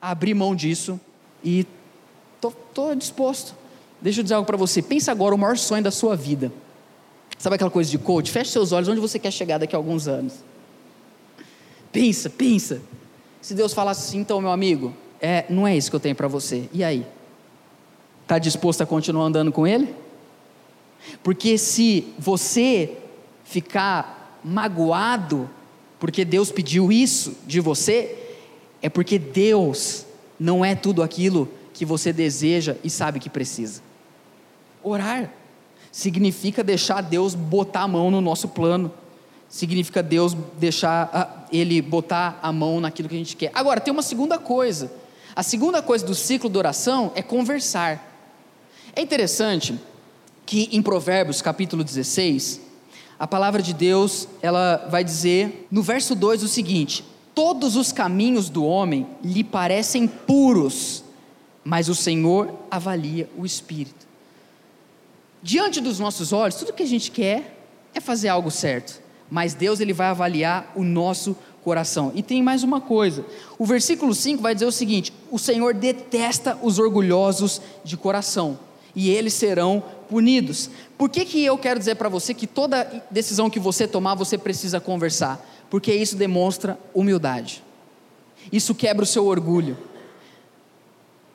a 0.01 0.13
abrir 0.13 0.33
mão 0.33 0.57
disso 0.57 0.99
e 1.43 1.67
estou 2.37 2.95
disposto. 2.95 3.55
Deixa 4.01 4.21
eu 4.21 4.23
dizer 4.23 4.35
algo 4.35 4.47
para 4.47 4.57
você. 4.57 4.83
Pensa 4.83 5.13
agora 5.13 5.35
o 5.35 5.39
maior 5.39 5.57
sonho 5.57 5.83
da 5.83 5.91
sua 5.91 6.17
vida. 6.17 6.53
Sabe 7.39 7.57
aquela 7.57 7.71
coisa 7.71 7.91
de 7.91 7.99
coach? 7.99 8.31
Feche 8.31 8.51
seus 8.51 8.73
olhos 8.73 8.89
onde 8.89 9.01
você 9.01 9.19
quer 9.19 9.31
chegar 9.31 9.59
daqui 9.59 9.75
a 9.75 9.79
alguns 9.79 10.09
anos. 10.09 10.35
Pensa, 11.93 12.31
pensa. 12.31 12.81
Se 13.41 13.55
Deus 13.55 13.73
falasse 13.73 14.09
assim, 14.09 14.19
então, 14.19 14.41
meu 14.41 14.51
amigo, 14.51 14.95
é, 15.21 15.45
não 15.49 15.67
é 15.67 15.77
isso 15.77 15.91
que 15.91 15.97
eu 15.97 16.01
tenho 16.01 16.15
para 16.15 16.29
você. 16.29 16.69
E 16.73 16.83
aí? 16.83 17.07
Está 18.23 18.39
disposto 18.39 18.83
a 18.83 18.87
continuar 18.87 19.25
andando 19.25 19.53
com 19.53 19.67
Ele? 19.67 19.95
Porque 21.23 21.59
se 21.59 22.13
você 22.19 22.97
ficar 23.45 24.41
magoado 24.45 25.49
porque 26.03 26.25
Deus 26.25 26.51
pediu 26.51 26.91
isso 26.91 27.37
de 27.47 27.61
você, 27.61 28.17
é 28.83 28.89
porque 28.89 29.21
Deus 29.21 30.05
não 30.43 30.65
é 30.65 30.75
tudo 30.75 31.03
aquilo 31.03 31.49
que 31.73 31.87
você 31.87 32.13
deseja 32.13 32.77
e 32.83 32.91
sabe 32.91 33.21
que 33.21 33.31
precisa. 33.31 33.81
Orar 34.83 35.33
significa 35.93 36.65
deixar 36.65 37.01
Deus 37.01 37.35
botar 37.35 37.83
a 37.83 37.89
mão 37.89 38.11
no 38.11 38.21
nosso 38.21 38.49
plano, 38.49 38.93
significa 39.49 40.03
Deus 40.03 40.37
deixar 40.59 41.47
Ele 41.53 41.81
botar 41.81 42.41
a 42.43 42.51
mão 42.51 42.81
naquilo 42.81 43.09
que 43.09 43.15
a 43.15 43.19
gente 43.19 43.37
quer. 43.37 43.53
Agora, 43.55 43.81
tem 43.81 43.93
uma 43.93 44.03
segunda 44.03 44.39
coisa. 44.39 44.93
A 45.37 45.43
segunda 45.43 45.81
coisa 45.81 46.05
do 46.05 46.15
ciclo 46.15 46.51
de 46.51 46.59
oração 46.59 47.13
é 47.15 47.23
conversar. 47.23 48.11
É 48.97 49.01
interessante 49.01 49.79
que 50.45 50.69
em 50.73 50.83
Provérbios, 50.83 51.41
capítulo 51.41 51.85
16, 51.85 52.61
a 53.19 53.27
palavra 53.27 53.63
de 53.63 53.73
Deus, 53.73 54.27
ela 54.43 54.89
vai 54.91 55.05
dizer 55.05 55.69
no 55.71 55.83
verso 55.83 56.15
2 56.17 56.43
o 56.43 56.49
seguinte: 56.49 57.05
Todos 57.35 57.77
os 57.77 57.93
caminhos 57.93 58.49
do 58.49 58.65
homem 58.65 59.07
lhe 59.23 59.43
parecem 59.43 60.07
puros, 60.07 61.03
mas 61.65 61.89
o 61.89 61.95
Senhor 61.95 62.53
avalia 62.71 63.29
o 63.37 63.47
espírito. 63.47 64.07
Diante 65.43 65.81
dos 65.81 65.99
nossos 65.99 66.33
olhos, 66.33 66.57
tudo 66.57 66.73
que 66.73 66.83
a 66.83 66.87
gente 66.87 67.11
quer 67.11 67.59
é 67.95 68.01
fazer 68.01 68.29
algo 68.29 68.51
certo, 68.51 69.01
mas 69.31 69.55
Deus 69.55 69.81
ele 69.81 69.93
vai 69.93 70.09
avaliar 70.09 70.71
o 70.77 70.85
nosso 70.85 71.37
coração. 71.65 72.13
E 72.15 72.23
tem 72.23 72.43
mais 72.43 72.63
uma 72.63 72.81
coisa. 72.81 73.25
O 73.59 73.65
versículo 73.65 74.15
5 74.15 74.43
vai 74.43 74.55
dizer 74.55 74.67
o 74.67 74.73
seguinte: 74.73 75.13
O 75.31 75.39
Senhor 75.39 75.75
detesta 75.75 76.59
os 76.63 76.79
orgulhosos 76.79 77.61
de 77.83 77.97
coração, 77.97 78.59
e 78.95 79.11
eles 79.11 79.33
serão 79.33 79.83
punidos. 80.09 80.69
Por 81.03 81.11
que, 81.11 81.25
que 81.25 81.45
eu 81.45 81.59
quero 81.59 81.81
dizer 81.81 81.97
para 81.97 82.09
você 82.09 82.33
que 82.33 82.47
toda 82.47 83.03
decisão 83.11 83.51
que 83.51 83.59
você 83.59 83.89
tomar, 83.89 84.15
você 84.15 84.39
precisa 84.39 84.79
conversar? 84.79 85.45
Porque 85.69 85.93
isso 85.93 86.15
demonstra 86.15 86.79
humildade. 86.95 87.61
Isso 88.53 88.73
quebra 88.73 89.03
o 89.03 89.07
seu 89.07 89.27
orgulho. 89.27 89.77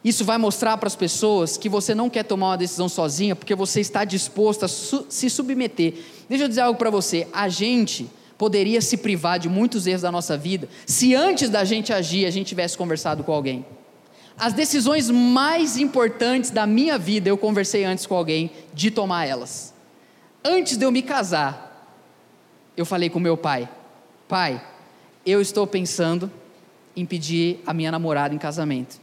Isso 0.06 0.24
vai 0.24 0.38
mostrar 0.38 0.78
para 0.78 0.88
as 0.88 0.96
pessoas 0.96 1.58
que 1.58 1.68
você 1.68 1.94
não 1.94 2.10
quer 2.10 2.24
tomar 2.24 2.52
uma 2.52 2.58
decisão 2.58 2.88
sozinha, 2.88 3.36
porque 3.36 3.54
você 3.54 3.82
está 3.82 4.06
disposto 4.06 4.64
a 4.64 4.70
su 4.70 5.06
se 5.10 5.30
submeter. 5.30 5.96
Deixa 6.30 6.46
eu 6.46 6.48
dizer 6.48 6.62
algo 6.62 6.80
para 6.80 6.90
você: 6.90 7.28
a 7.34 7.50
gente 7.50 8.10
poderia 8.38 8.80
se 8.80 8.96
privar 8.96 9.38
de 9.38 9.50
muitos 9.50 9.86
erros 9.86 10.04
da 10.04 10.12
nossa 10.14 10.38
vida 10.38 10.70
se 10.86 11.14
antes 11.14 11.50
da 11.50 11.66
gente 11.66 11.92
agir 11.92 12.26
a 12.26 12.32
gente 12.32 12.48
tivesse 12.48 12.78
conversado 12.78 13.22
com 13.22 13.34
alguém. 13.34 13.66
As 14.38 14.54
decisões 14.54 15.10
mais 15.10 15.78
importantes 15.78 16.52
da 16.52 16.68
minha 16.68 16.98
vida 16.98 17.28
eu 17.28 17.38
conversei 17.38 17.84
antes 17.84 18.06
com 18.06 18.16
alguém 18.16 18.52
de 18.72 18.92
tomar 18.92 19.26
elas. 19.26 19.74
Antes 20.46 20.78
de 20.78 20.86
eu 20.86 20.92
me 20.92 21.02
casar, 21.02 21.92
eu 22.76 22.86
falei 22.86 23.10
com 23.10 23.20
meu 23.20 23.36
pai: 23.36 23.68
Pai, 24.28 24.64
eu 25.26 25.42
estou 25.42 25.66
pensando 25.66 26.32
em 26.96 27.04
pedir 27.04 27.62
a 27.66 27.74
minha 27.74 27.92
namorada 27.92 28.36
em 28.36 28.38
casamento. 28.38 29.00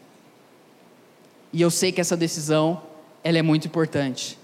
E 1.53 1.61
eu 1.61 1.71
sei 1.71 1.91
que 1.91 2.01
essa 2.01 2.17
decisão 2.17 2.81
ela 3.23 3.37
é 3.37 3.43
muito 3.43 3.67
importante. 3.67 4.39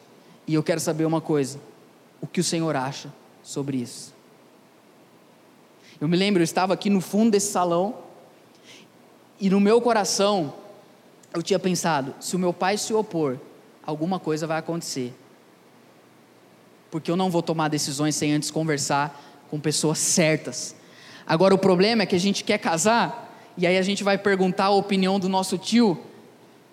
E 0.45 0.55
eu 0.55 0.63
quero 0.63 0.81
saber 0.81 1.05
uma 1.05 1.21
coisa: 1.21 1.61
o 2.21 2.27
que 2.27 2.41
o 2.41 2.45
Senhor 2.45 2.75
acha 2.75 3.13
sobre 3.45 3.77
isso? 3.77 4.13
Eu 6.01 6.09
me 6.09 6.17
lembro, 6.17 6.41
eu 6.41 6.45
estava 6.45 6.75
aqui 6.75 6.91
no 6.91 7.01
fundo 7.01 7.31
desse 7.31 7.53
salão 7.53 7.95
e 9.39 9.49
no 9.49 9.61
meu 9.61 9.81
coração 9.81 10.60
eu 11.35 11.43
tinha 11.43 11.59
pensado: 11.59 12.15
se 12.21 12.37
o 12.37 12.39
meu 12.39 12.53
pai 12.53 12.77
se 12.77 12.93
opor, 12.93 13.39
alguma 13.83 14.19
coisa 14.19 14.47
vai 14.47 14.59
acontecer. 14.59 15.13
Porque 16.91 17.11
eu 17.11 17.17
não 17.17 17.31
vou 17.31 17.43
tomar 17.43 17.69
decisões 17.69 18.17
sem 18.17 18.33
antes 18.33 18.51
conversar 18.51 19.45
com 19.49 19.61
pessoas 19.61 19.99
certas. 19.99 20.75
Agora, 21.27 21.55
o 21.55 21.59
problema 21.59 22.03
é 22.03 22.07
que 22.07 22.17
a 22.17 22.21
gente 22.21 22.43
quer 22.43 22.59
casar 22.59 23.31
e 23.57 23.67
aí 23.67 23.77
a 23.77 23.83
gente 23.83 24.03
vai 24.03 24.19
perguntar 24.19 24.67
a 24.67 24.71
opinião 24.71 25.19
do 25.19 25.29
nosso 25.29 25.59
tio 25.59 25.99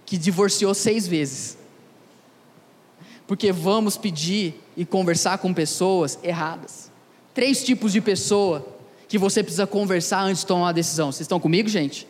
que 0.06 0.18
divorciou 0.18 0.74
seis 0.74 1.08
vezes. 1.08 1.58
Porque 3.28 3.52
vamos 3.52 3.98
pedir 3.98 4.56
e 4.76 4.86
conversar 4.86 5.38
com 5.40 5.54
pessoas 5.54 6.18
erradas. 6.24 6.90
Três 7.34 7.64
tipos 7.64 7.92
de 7.92 8.00
pessoa 8.00 8.66
que 9.08 9.18
você 9.18 9.44
precisa 9.44 9.68
conversar 9.68 10.22
antes 10.22 10.42
de 10.42 10.48
tomar 10.48 10.68
uma 10.68 10.74
decisão. 10.74 11.12
Vocês 11.12 11.22
estão 11.26 11.40
comigo, 11.40 11.68
gente? 11.68 12.08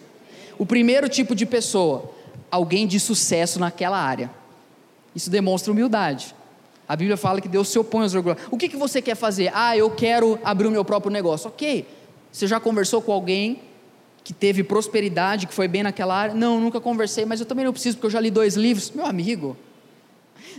O 0.57 0.65
primeiro 0.65 1.09
tipo 1.09 1.35
de 1.35 1.45
pessoa, 1.45 2.11
alguém 2.49 2.87
de 2.87 2.99
sucesso 2.99 3.59
naquela 3.59 3.97
área. 3.97 4.31
Isso 5.15 5.29
demonstra 5.29 5.71
humildade. 5.71 6.35
A 6.87 6.95
Bíblia 6.95 7.17
fala 7.17 7.41
que 7.41 7.47
Deus 7.47 7.67
se 7.67 7.77
opõe 7.77 8.03
aos 8.03 8.13
orgulhosos. 8.13 8.47
O 8.49 8.57
que, 8.57 8.69
que 8.69 8.77
você 8.77 9.01
quer 9.01 9.15
fazer? 9.15 9.51
Ah, 9.53 9.75
eu 9.75 9.89
quero 9.89 10.39
abrir 10.43 10.67
o 10.67 10.71
meu 10.71 10.85
próprio 10.85 11.11
negócio. 11.11 11.49
Ok. 11.49 11.85
Você 12.31 12.47
já 12.47 12.59
conversou 12.59 13.01
com 13.01 13.11
alguém 13.11 13.61
que 14.23 14.33
teve 14.33 14.63
prosperidade, 14.63 15.47
que 15.47 15.53
foi 15.53 15.67
bem 15.67 15.83
naquela 15.83 16.15
área? 16.15 16.35
Não, 16.35 16.59
nunca 16.59 16.79
conversei, 16.79 17.25
mas 17.25 17.39
eu 17.39 17.45
também 17.45 17.65
não 17.65 17.73
preciso, 17.73 17.97
porque 17.97 18.07
eu 18.07 18.11
já 18.11 18.19
li 18.19 18.29
dois 18.29 18.55
livros. 18.55 18.91
Meu 18.91 19.05
amigo, 19.05 19.57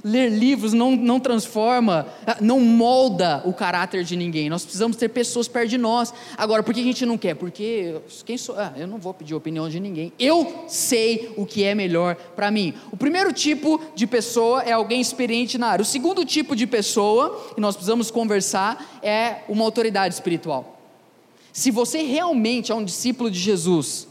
Ler 0.05 0.29
livros 0.31 0.73
não, 0.73 0.95
não 0.95 1.19
transforma, 1.19 2.07
ah, 2.27 2.37
não 2.41 2.61
molda 2.61 3.43
o 3.45 3.53
caráter 3.53 4.05
de 4.05 4.17
ninguém. 4.17 4.49
Nós 4.49 4.63
precisamos 4.63 4.97
ter 4.97 5.09
pessoas 5.09 5.49
perto 5.49 5.71
de 5.71 5.79
nós. 5.79 6.13
Agora, 6.37 6.63
por 6.63 6.73
que 6.73 6.81
a 6.81 6.85
gente 6.85 7.05
não 7.05 7.19
quer? 7.19 7.35
Porque 7.35 7.97
quem 8.25 8.39
sou? 8.39 8.57
Ah, 8.59 8.73
eu 8.77 8.87
não 8.87 8.99
vou 8.99 9.13
pedir 9.13 9.35
opinião 9.35 9.69
de 9.69 9.81
ninguém. 9.81 10.13
Eu 10.19 10.65
sei 10.69 11.33
o 11.37 11.45
que 11.45 11.65
é 11.65 11.75
melhor 11.75 12.15
para 12.15 12.51
mim. 12.51 12.75
O 12.93 12.97
primeiro 12.97 13.33
tipo 13.33 13.81
de 13.95 14.07
pessoa 14.07 14.63
é 14.63 14.73
alguém 14.73 15.01
experiente 15.01 15.59
na 15.59 15.69
área. 15.69 15.83
O 15.83 15.87
segundo 15.87 16.25
tipo 16.25 16.55
de 16.55 16.67
pessoa 16.67 17.53
que 17.55 17.61
nós 17.61 17.75
precisamos 17.75 18.11
conversar 18.11 19.01
é 19.03 19.43
uma 19.49 19.65
autoridade 19.65 20.15
espiritual. 20.15 20.81
Se 21.53 21.71
você 21.71 22.03
realmente 22.03 22.71
é 22.71 22.75
um 22.75 22.85
discípulo 22.85 23.31
de 23.31 23.39
Jesus, 23.39 24.07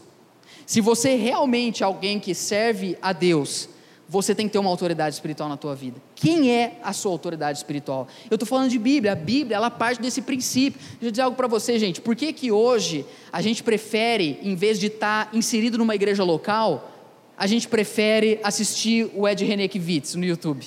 se 0.66 0.82
você 0.82 1.16
realmente 1.16 1.82
é 1.82 1.86
alguém 1.86 2.20
que 2.20 2.34
serve 2.34 2.98
a 3.00 3.14
Deus, 3.14 3.70
você 4.08 4.34
tem 4.34 4.46
que 4.46 4.52
ter 4.54 4.58
uma 4.58 4.70
autoridade 4.70 5.14
espiritual 5.14 5.50
na 5.50 5.56
tua 5.56 5.74
vida. 5.74 6.00
Quem 6.14 6.50
é 6.50 6.78
a 6.82 6.94
sua 6.94 7.12
autoridade 7.12 7.58
espiritual? 7.58 8.08
Eu 8.30 8.36
estou 8.36 8.46
falando 8.46 8.70
de 8.70 8.78
Bíblia. 8.78 9.12
A 9.12 9.14
Bíblia, 9.14 9.56
ela 9.56 9.70
parte 9.70 10.00
desse 10.00 10.22
princípio. 10.22 10.80
Deixa 10.80 11.04
eu 11.04 11.10
dizer 11.10 11.22
algo 11.22 11.36
para 11.36 11.46
você, 11.46 11.78
gente. 11.78 12.00
Por 12.00 12.16
que 12.16 12.32
que 12.32 12.50
hoje 12.50 13.04
a 13.30 13.42
gente 13.42 13.62
prefere, 13.62 14.38
em 14.42 14.54
vez 14.54 14.80
de 14.80 14.86
estar 14.86 15.26
tá 15.26 15.36
inserido 15.36 15.76
numa 15.76 15.94
igreja 15.94 16.24
local, 16.24 16.90
a 17.36 17.46
gente 17.46 17.68
prefere 17.68 18.40
assistir 18.42 19.10
o 19.14 19.28
Ed 19.28 19.44
Renekiewicz 19.44 20.14
no 20.14 20.24
YouTube? 20.24 20.64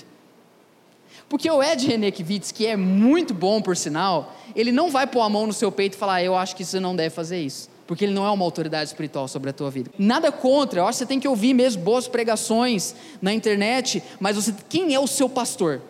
Porque 1.28 1.50
o 1.50 1.64
Ed 1.64 1.88
Renekiewicz, 1.88 2.52
que 2.52 2.68
é 2.68 2.78
muito 2.78 3.34
bom 3.34 3.60
por 3.60 3.76
sinal, 3.76 4.36
ele 4.56 4.72
não 4.72 4.92
vai 4.92 5.08
pôr 5.08 5.22
a 5.22 5.30
mão 5.30 5.48
no 5.48 5.54
seu 5.54 5.72
peito 5.72 5.96
e 5.96 5.98
falar, 5.98 6.16
ah, 6.16 6.24
eu 6.24 6.36
acho 6.36 6.56
que 6.56 6.64
você 6.64 6.80
não 6.80 6.96
deve 6.96 7.10
fazer 7.10 7.42
isso 7.42 7.71
porque 7.92 8.06
ele 8.06 8.14
não 8.14 8.26
é 8.26 8.32
uma 8.32 8.46
autoridade 8.46 8.90
espiritual 8.90 9.28
sobre 9.28 9.50
a 9.50 9.54
tua 9.54 9.70
vida. 9.70 9.92
Nada 10.00 10.32
contra, 10.32 10.80
eu 10.80 10.86
acho 10.86 11.00
que 11.00 11.00
você 11.00 11.06
tem 11.06 11.20
que 11.20 11.28
ouvir 11.28 11.54
mesmo 11.54 11.84
boas 11.84 12.08
pregações 12.08 12.96
na 13.22 13.34
internet, 13.34 14.02
mas 14.18 14.38
você, 14.38 14.56
quem 14.70 14.96
é 14.96 15.00
o 15.02 15.06
seu 15.06 15.28
pastor? 15.28 15.82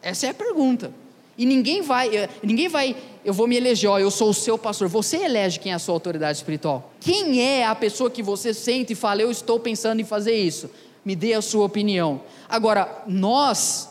Essa 0.00 0.28
é 0.28 0.30
a 0.30 0.34
pergunta. 0.34 0.92
E 1.36 1.44
ninguém 1.44 1.82
vai, 1.82 2.14
eh, 2.14 2.28
ninguém 2.40 2.68
vai, 2.68 2.94
eu 3.24 3.34
vou 3.34 3.48
me 3.48 3.56
eleger, 3.56 3.90
ó, 3.90 3.98
eu 3.98 4.12
sou 4.12 4.30
o 4.30 4.32
seu 4.32 4.56
pastor. 4.56 4.86
Você 4.86 5.16
elege 5.24 5.58
quem 5.58 5.72
é 5.72 5.74
a 5.74 5.80
sua 5.80 5.92
autoridade 5.92 6.38
espiritual. 6.38 6.92
Quem 7.00 7.42
é 7.42 7.66
a 7.66 7.74
pessoa 7.74 8.08
que 8.08 8.22
você 8.22 8.54
sente 8.54 8.92
e 8.92 8.94
fala, 8.94 9.20
eu 9.20 9.28
estou 9.32 9.58
pensando 9.58 9.98
em 9.98 10.04
fazer 10.04 10.36
isso? 10.36 10.70
Me 11.04 11.16
dê 11.16 11.34
a 11.34 11.42
sua 11.42 11.64
opinião. 11.64 12.20
Agora, 12.48 13.02
nós 13.08 13.89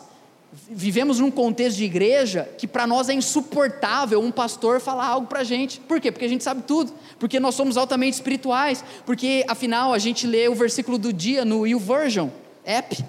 vivemos 0.52 1.20
num 1.20 1.30
contexto 1.30 1.78
de 1.78 1.86
igreja 1.86 2.50
que 2.58 2.68
para 2.68 2.88
nós 2.88 3.10
é 3.10 3.14
insuportável 3.14 4.20
um 4.20 4.32
pastor 4.32 4.80
falar 4.80 5.08
algo 5.08 5.28
para 5.28 5.42
a 5.42 5.44
gente. 5.44 5.80
Por 5.82 6.00
quê? 6.00 6.12
Porque 6.12 6.26
a 6.26 6.30
gente 6.30 6.44
sabe 6.44 6.64
tudo. 6.64 6.92
Porque 7.20 7.40
nós 7.40 7.56
somos 7.56 7.78
altamente 7.78 8.16
espirituais. 8.16 8.84
Porque, 9.06 9.46
afinal, 9.48 9.94
a 9.94 10.00
gente 10.00 10.26
lê 10.26 10.48
o 10.48 10.56
versículo 10.56 10.98
do 10.98 11.14
dia 11.14 11.46
no 11.46 11.68
YouVersion 11.68 12.30
app. 12.66 13.04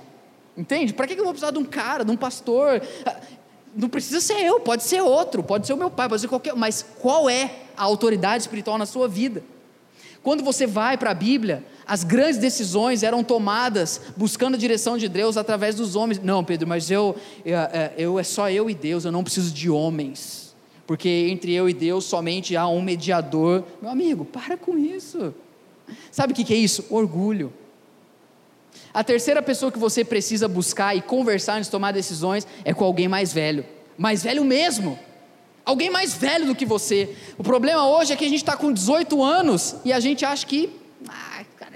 Entende? 0.56 0.92
Para 0.92 1.06
que 1.06 1.14
eu 1.14 1.24
vou 1.24 1.32
precisar 1.32 1.52
de 1.52 1.58
um 1.58 1.64
cara, 1.64 2.04
de 2.04 2.10
um 2.10 2.16
pastor? 2.16 2.82
Não 3.74 3.88
precisa 3.88 4.20
ser 4.20 4.40
eu, 4.40 4.60
pode 4.60 4.82
ser 4.82 5.00
outro, 5.00 5.42
pode 5.42 5.66
ser 5.66 5.72
o 5.72 5.76
meu 5.76 5.90
pai, 5.90 6.08
pode 6.08 6.20
ser 6.20 6.28
qualquer. 6.28 6.54
Mas 6.54 6.84
qual 7.00 7.30
é 7.30 7.50
a 7.76 7.84
autoridade 7.84 8.42
espiritual 8.42 8.76
na 8.76 8.84
sua 8.84 9.08
vida? 9.08 9.42
Quando 10.22 10.44
você 10.44 10.66
vai 10.66 10.98
para 10.98 11.12
a 11.12 11.14
Bíblia, 11.14 11.64
as 11.90 12.04
grandes 12.04 12.38
decisões 12.38 13.02
eram 13.02 13.24
tomadas 13.24 14.00
buscando 14.16 14.54
a 14.54 14.56
direção 14.56 14.96
de 14.96 15.08
Deus 15.08 15.36
através 15.36 15.74
dos 15.74 15.96
homens. 15.96 16.20
Não, 16.22 16.44
Pedro, 16.44 16.68
mas 16.68 16.88
eu, 16.88 17.16
eu, 17.44 17.58
é, 17.58 17.92
eu 17.98 18.16
é 18.16 18.22
só 18.22 18.48
eu 18.48 18.70
e 18.70 18.74
Deus, 18.76 19.04
eu 19.04 19.10
não 19.10 19.24
preciso 19.24 19.52
de 19.52 19.68
homens. 19.68 20.54
Porque 20.86 21.08
entre 21.08 21.52
eu 21.52 21.68
e 21.68 21.74
Deus 21.74 22.04
somente 22.04 22.56
há 22.56 22.68
um 22.68 22.80
mediador. 22.80 23.64
Meu 23.82 23.90
amigo, 23.90 24.24
para 24.24 24.56
com 24.56 24.78
isso. 24.78 25.34
Sabe 26.12 26.32
o 26.32 26.36
que 26.36 26.54
é 26.54 26.56
isso? 26.56 26.86
Orgulho. 26.90 27.52
A 28.94 29.02
terceira 29.02 29.42
pessoa 29.42 29.72
que 29.72 29.78
você 29.78 30.04
precisa 30.04 30.46
buscar 30.46 30.94
e 30.94 31.02
conversar 31.02 31.54
antes 31.54 31.66
de 31.66 31.72
tomar 31.72 31.90
decisões 31.90 32.46
é 32.64 32.72
com 32.72 32.84
alguém 32.84 33.08
mais 33.08 33.32
velho. 33.32 33.66
Mais 33.98 34.22
velho 34.22 34.44
mesmo. 34.44 34.96
Alguém 35.64 35.90
mais 35.90 36.14
velho 36.14 36.46
do 36.46 36.54
que 36.54 36.64
você. 36.64 37.16
O 37.36 37.42
problema 37.42 37.88
hoje 37.88 38.12
é 38.12 38.16
que 38.16 38.24
a 38.24 38.28
gente 38.28 38.42
está 38.42 38.56
com 38.56 38.72
18 38.72 39.20
anos 39.24 39.74
e 39.84 39.92
a 39.92 39.98
gente 39.98 40.24
acha 40.24 40.46
que 40.46 40.78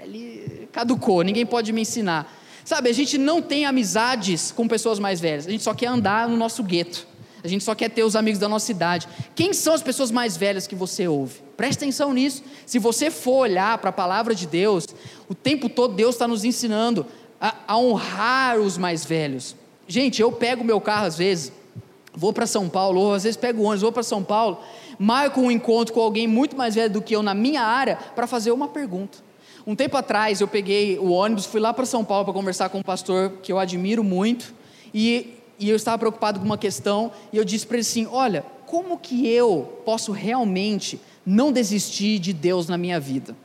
ele 0.05 0.69
caducou, 0.71 1.21
ninguém 1.23 1.45
pode 1.45 1.73
me 1.73 1.81
ensinar. 1.81 2.31
Sabe, 2.63 2.89
a 2.89 2.93
gente 2.93 3.17
não 3.17 3.41
tem 3.41 3.65
amizades 3.65 4.51
com 4.51 4.67
pessoas 4.67 4.97
mais 4.99 5.19
velhas, 5.19 5.47
a 5.47 5.51
gente 5.51 5.63
só 5.63 5.73
quer 5.73 5.87
andar 5.87 6.27
no 6.27 6.35
nosso 6.35 6.63
gueto, 6.63 7.07
a 7.43 7.47
gente 7.47 7.63
só 7.63 7.75
quer 7.75 7.89
ter 7.89 8.03
os 8.03 8.15
amigos 8.15 8.39
da 8.39 8.49
nossa 8.49 8.71
idade. 8.71 9.07
Quem 9.35 9.53
são 9.53 9.73
as 9.73 9.83
pessoas 9.83 10.09
mais 10.09 10.35
velhas 10.35 10.65
que 10.65 10.73
você 10.73 11.07
ouve? 11.07 11.41
Preste 11.55 11.77
atenção 11.77 12.11
nisso. 12.11 12.43
Se 12.65 12.79
você 12.79 13.11
for 13.11 13.41
olhar 13.41 13.77
para 13.77 13.91
a 13.91 13.93
palavra 13.93 14.33
de 14.33 14.47
Deus, 14.47 14.87
o 15.29 15.35
tempo 15.35 15.69
todo 15.69 15.93
Deus 15.93 16.15
está 16.15 16.27
nos 16.27 16.43
ensinando 16.43 17.05
a, 17.39 17.53
a 17.67 17.77
honrar 17.77 18.57
os 18.57 18.77
mais 18.77 19.05
velhos. 19.05 19.55
Gente, 19.87 20.21
eu 20.21 20.31
pego 20.31 20.63
meu 20.63 20.81
carro 20.81 21.05
às 21.05 21.19
vezes, 21.19 21.51
vou 22.15 22.33
para 22.33 22.47
São 22.47 22.67
Paulo, 22.67 22.99
ou 22.99 23.13
às 23.13 23.23
vezes 23.23 23.37
pego 23.37 23.61
ônibus, 23.61 23.81
vou 23.81 23.91
para 23.91 24.01
São 24.01 24.23
Paulo, 24.23 24.59
marco 24.97 25.39
um 25.39 25.51
encontro 25.51 25.93
com 25.93 26.01
alguém 26.01 26.27
muito 26.27 26.57
mais 26.57 26.73
velho 26.73 26.89
do 26.89 27.01
que 27.01 27.15
eu 27.15 27.21
na 27.21 27.35
minha 27.35 27.61
área 27.61 27.97
para 28.15 28.25
fazer 28.25 28.51
uma 28.51 28.67
pergunta. 28.67 29.19
Um 29.65 29.75
tempo 29.75 29.97
atrás 29.97 30.41
eu 30.41 30.47
peguei 30.47 30.97
o 30.99 31.11
ônibus, 31.11 31.45
fui 31.45 31.59
lá 31.59 31.73
para 31.73 31.85
São 31.85 32.05
Paulo 32.05 32.25
para 32.25 32.33
conversar 32.33 32.69
com 32.69 32.79
um 32.79 32.83
pastor 32.83 33.31
que 33.41 33.51
eu 33.51 33.59
admiro 33.59 34.03
muito, 34.03 34.53
e 34.93 35.35
e 35.57 35.69
eu 35.69 35.75
estava 35.75 35.97
preocupado 35.97 36.39
com 36.39 36.45
uma 36.45 36.57
questão, 36.57 37.11
e 37.31 37.37
eu 37.37 37.45
disse 37.45 37.65
para 37.65 37.77
ele 37.77 37.81
assim: 37.81 38.07
Olha, 38.07 38.45
como 38.65 38.97
que 38.97 39.27
eu 39.27 39.81
posso 39.85 40.11
realmente 40.11 40.99
não 41.25 41.51
desistir 41.51 42.19
de 42.19 42.33
Deus 42.33 42.67
na 42.67 42.77
minha 42.77 42.99
vida? 42.99 43.35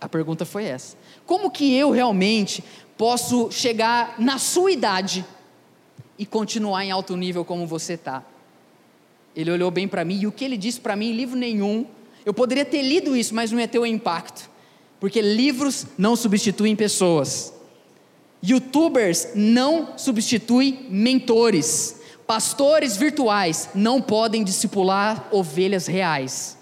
A 0.00 0.08
pergunta 0.08 0.44
foi 0.44 0.64
essa. 0.64 0.96
Como 1.24 1.50
que 1.50 1.74
eu 1.74 1.90
realmente 1.90 2.62
posso 2.98 3.50
chegar 3.50 4.16
na 4.18 4.38
sua 4.38 4.70
idade 4.70 5.24
e 6.18 6.26
continuar 6.26 6.84
em 6.84 6.90
alto 6.90 7.16
nível 7.16 7.44
como 7.44 7.66
você 7.66 7.94
está? 7.94 8.22
Ele 9.34 9.50
olhou 9.50 9.70
bem 9.70 9.88
para 9.88 10.04
mim 10.04 10.20
e 10.20 10.26
o 10.26 10.32
que 10.32 10.44
ele 10.44 10.56
disse 10.56 10.80
para 10.80 10.96
mim 10.96 11.10
em 11.10 11.16
livro 11.16 11.38
nenhum, 11.38 11.86
eu 12.26 12.34
poderia 12.34 12.64
ter 12.64 12.82
lido 12.82 13.16
isso, 13.16 13.34
mas 13.34 13.50
não 13.50 13.58
ia 13.58 13.68
ter 13.68 13.78
o 13.78 13.86
impacto, 13.86 14.50
porque 15.02 15.20
livros 15.20 15.84
não 15.98 16.14
substituem 16.14 16.76
pessoas. 16.76 17.52
Youtubers 18.40 19.30
não 19.34 19.98
substituem 19.98 20.86
mentores. 20.88 21.96
Pastores 22.24 22.96
virtuais 22.96 23.68
não 23.74 24.00
podem 24.00 24.44
discipular 24.44 25.28
ovelhas 25.32 25.88
reais. 25.88 26.56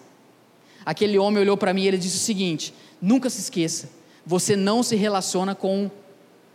Aquele 0.86 1.18
homem 1.18 1.42
olhou 1.42 1.54
para 1.54 1.74
mim 1.74 1.82
e 1.82 1.88
ele 1.88 1.98
disse 1.98 2.16
o 2.16 2.20
seguinte: 2.20 2.72
nunca 2.98 3.28
se 3.28 3.40
esqueça, 3.40 3.90
você 4.24 4.56
não 4.56 4.82
se 4.82 4.96
relaciona 4.96 5.54
com 5.54 5.90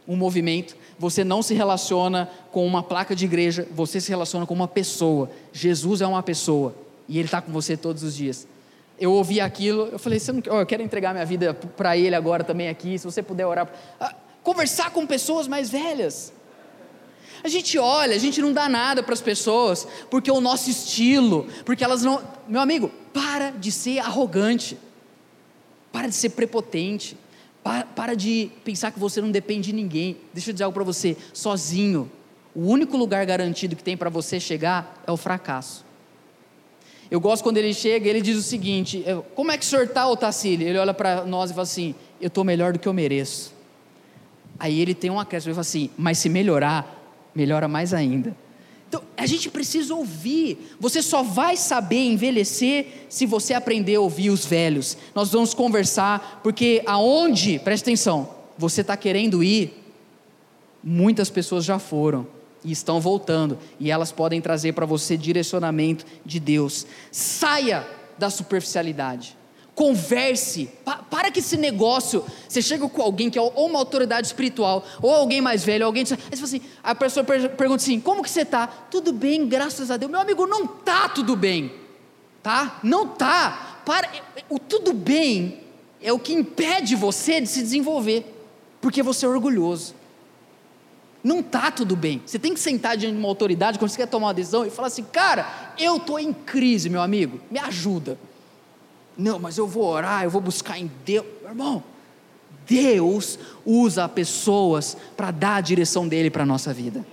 um 0.07 0.15
movimento, 0.15 0.75
você 0.97 1.23
não 1.23 1.43
se 1.43 1.53
relaciona 1.53 2.27
com 2.51 2.65
uma 2.65 2.81
placa 2.81 3.15
de 3.15 3.25
igreja, 3.25 3.67
você 3.71 4.01
se 4.01 4.09
relaciona 4.09 4.47
com 4.47 4.55
uma 4.55 4.67
pessoa. 4.67 5.29
Jesus 5.53 6.01
é 6.01 6.07
uma 6.07 6.23
pessoa 6.23 6.73
e 7.07 7.19
Ele 7.19 7.27
está 7.27 7.43
com 7.43 7.51
você 7.51 7.77
todos 7.77 8.01
os 8.01 8.15
dias. 8.15 8.47
Eu 8.97 9.11
ouvi 9.11 9.41
aquilo, 9.41 9.89
eu 9.91 9.99
falei, 9.99 10.19
não, 10.27 10.59
eu 10.59 10.65
quero 10.65 10.81
entregar 10.81 11.13
minha 11.13 11.25
vida 11.25 11.53
para 11.53 11.97
Ele 11.97 12.15
agora 12.15 12.43
também 12.43 12.69
aqui, 12.69 12.97
se 12.97 13.05
você 13.05 13.21
puder 13.21 13.45
orar. 13.45 13.69
Ah, 13.99 14.15
conversar 14.41 14.91
com 14.91 15.05
pessoas 15.05 15.47
mais 15.47 15.69
velhas. 15.69 16.31
A 17.43 17.47
gente 17.47 17.77
olha, 17.77 18.15
a 18.15 18.17
gente 18.17 18.41
não 18.41 18.51
dá 18.51 18.67
nada 18.67 19.03
para 19.03 19.13
as 19.13 19.21
pessoas, 19.21 19.87
porque 20.09 20.31
o 20.31 20.41
nosso 20.41 20.69
estilo, 20.69 21.47
porque 21.63 21.83
elas 21.83 22.01
não. 22.01 22.23
Meu 22.47 22.59
amigo, 22.59 22.89
para 23.13 23.51
de 23.51 23.71
ser 23.71 23.99
arrogante, 23.99 24.77
para 25.91 26.07
de 26.07 26.15
ser 26.15 26.29
prepotente, 26.29 27.15
para, 27.63 27.85
para 27.85 28.15
de 28.15 28.49
pensar 28.63 28.91
que 28.91 28.99
você 28.99 29.21
não 29.21 29.29
depende 29.29 29.67
de 29.67 29.73
ninguém. 29.73 30.17
Deixa 30.33 30.49
eu 30.49 30.53
dizer 30.53 30.63
algo 30.63 30.73
para 30.73 30.83
você: 30.83 31.15
sozinho, 31.33 32.11
o 32.55 32.61
único 32.61 32.97
lugar 32.97 33.23
garantido 33.27 33.75
que 33.75 33.83
tem 33.83 33.95
para 33.95 34.09
você 34.09 34.39
chegar 34.39 35.03
é 35.05 35.11
o 35.11 35.17
fracasso. 35.17 35.84
Eu 37.09 37.19
gosto 37.19 37.43
quando 37.43 37.57
ele 37.57 37.73
chega, 37.73 38.09
ele 38.09 38.21
diz 38.21 38.37
o 38.37 38.41
seguinte: 38.41 39.03
Como 39.35 39.51
é 39.51 39.57
que 39.57 39.63
o 39.63 39.67
senhor 39.67 39.85
está, 39.85 40.07
Otacílio? 40.07 40.67
Ele 40.67 40.77
olha 40.77 40.93
para 40.93 41.23
nós 41.25 41.51
e 41.51 41.53
fala 41.53 41.63
assim: 41.63 41.95
Eu 42.19 42.27
estou 42.27 42.43
melhor 42.43 42.73
do 42.73 42.79
que 42.79 42.87
eu 42.87 42.93
mereço. 42.93 43.53
Aí 44.57 44.79
ele 44.79 44.93
tem 44.93 45.09
um 45.09 45.19
acréscimo, 45.19 45.49
ele 45.49 45.55
fala 45.55 45.61
assim: 45.61 45.89
Mas 45.97 46.17
se 46.17 46.29
melhorar, 46.29 47.29
melhora 47.33 47.67
mais 47.67 47.93
ainda. 47.93 48.35
Então, 48.87 49.01
a 49.17 49.25
gente 49.25 49.49
precisa 49.49 49.93
ouvir. 49.93 50.75
Você 50.79 51.01
só 51.01 51.21
vai 51.21 51.57
saber 51.57 52.05
envelhecer 52.05 52.87
se 53.09 53.25
você 53.25 53.53
aprender 53.53 53.95
a 53.95 54.01
ouvir 54.01 54.29
os 54.29 54.45
velhos. 54.45 54.97
Nós 55.13 55.31
vamos 55.31 55.53
conversar, 55.53 56.39
porque 56.43 56.81
aonde, 56.85 57.59
preste 57.59 57.83
atenção, 57.83 58.29
você 58.57 58.81
está 58.81 58.95
querendo 58.95 59.43
ir, 59.43 59.73
muitas 60.83 61.29
pessoas 61.29 61.65
já 61.65 61.77
foram 61.77 62.34
e 62.65 62.71
estão 62.71 62.99
voltando, 62.99 63.57
e 63.79 63.91
elas 63.91 64.11
podem 64.11 64.41
trazer 64.41 64.73
para 64.73 64.85
você 64.85 65.15
direcionamento 65.15 66.03
de 66.25 66.39
Deus. 66.39 66.85
Saia 67.11 67.87
da 68.17 68.29
superficialidade. 68.29 69.37
Converse, 69.75 70.69
pa, 70.83 70.97
para 70.97 71.29
que 71.29 71.39
esse 71.39 71.57
negócio, 71.57 72.25
você 72.47 72.61
chega 72.61 72.87
com 72.87 73.01
alguém 73.01 73.29
que 73.29 73.37
é 73.37 73.41
ou 73.41 73.51
uma 73.67 73.77
autoridade 73.77 74.25
espiritual, 74.25 74.83
ou 75.01 75.13
alguém 75.13 75.41
mais 75.41 75.63
velho, 75.63 75.85
alguém, 75.85 76.03
aí 76.09 76.37
você 76.37 76.43
assim, 76.43 76.61
a 76.81 76.95
pessoa 76.95 77.23
pergunta 77.23 77.83
assim, 77.83 77.99
como 77.99 78.23
que 78.23 78.29
você 78.29 78.41
está? 78.41 78.67
Tudo 78.67 79.13
bem, 79.13 79.47
graças 79.47 79.91
a 79.91 79.97
Deus. 79.97 80.09
Meu 80.09 80.21
amigo, 80.21 80.47
não 80.47 80.65
tá 80.65 81.09
tudo 81.09 81.35
bem, 81.35 81.71
tá? 82.41 82.79
Não 82.81 83.09
tá. 83.09 83.81
Para, 83.85 84.09
o 84.49 84.57
tudo 84.57 84.93
bem 84.93 85.59
é 86.01 86.11
o 86.11 86.17
que 86.17 86.33
impede 86.33 86.95
você 86.95 87.41
de 87.41 87.47
se 87.47 87.61
desenvolver, 87.61 88.25
porque 88.81 89.03
você 89.03 89.25
é 89.25 89.29
orgulhoso. 89.29 89.93
Não 91.25 91.41
tá 91.41 91.71
tudo 91.71 91.95
bem. 91.95 92.21
Você 92.23 92.37
tem 92.37 92.53
que 92.53 92.59
sentar 92.59 92.95
diante 92.95 93.13
de 93.13 93.19
uma 93.19 93.27
autoridade 93.27 93.79
quando 93.79 93.89
você 93.89 93.97
quer 93.97 94.05
tomar 94.05 94.27
uma 94.27 94.33
decisão 94.35 94.63
e 94.63 94.69
falar 94.69 94.89
assim, 94.89 95.03
cara, 95.03 95.73
eu 95.75 95.99
tô 95.99 96.19
em 96.19 96.31
crise, 96.31 96.87
meu 96.87 97.01
amigo, 97.01 97.39
me 97.49 97.57
ajuda. 97.57 98.15
Não, 99.17 99.39
mas 99.39 99.57
eu 99.57 99.65
vou 99.65 99.85
orar, 99.85 100.23
eu 100.23 100.29
vou 100.29 100.39
buscar 100.39 100.77
em 100.77 100.91
Deus. 101.03 101.25
Irmão, 101.43 101.83
Deus 102.67 103.39
usa 103.65 104.07
pessoas 104.07 104.95
para 105.17 105.31
dar 105.31 105.55
a 105.55 105.61
direção 105.61 106.07
dele 106.07 106.29
para 106.29 106.43
a 106.43 106.45
nossa 106.45 106.71
vida. 106.71 107.03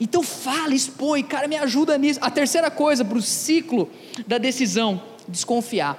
Então 0.00 0.24
fala, 0.24 0.74
expõe, 0.74 1.22
cara, 1.22 1.46
me 1.46 1.56
ajuda 1.56 1.96
nisso. 1.96 2.18
A 2.20 2.28
terceira 2.28 2.72
coisa 2.72 3.04
para 3.04 3.16
o 3.16 3.22
ciclo 3.22 3.88
da 4.26 4.36
decisão, 4.36 5.00
desconfiar. 5.28 5.96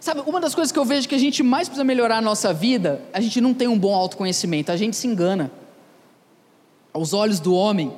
Sabe, 0.00 0.22
uma 0.26 0.40
das 0.40 0.56
coisas 0.56 0.72
que 0.72 0.78
eu 0.80 0.84
vejo 0.84 1.08
que 1.08 1.14
a 1.14 1.18
gente 1.18 1.40
mais 1.40 1.68
precisa 1.68 1.84
melhorar 1.84 2.16
na 2.16 2.22
nossa 2.22 2.52
vida, 2.52 3.00
a 3.12 3.20
gente 3.20 3.40
não 3.40 3.54
tem 3.54 3.68
um 3.68 3.78
bom 3.78 3.94
autoconhecimento, 3.94 4.72
a 4.72 4.76
gente 4.76 4.96
se 4.96 5.06
engana. 5.06 5.52
Aos 6.92 7.12
olhos 7.12 7.40
do 7.40 7.54
homem, 7.54 7.92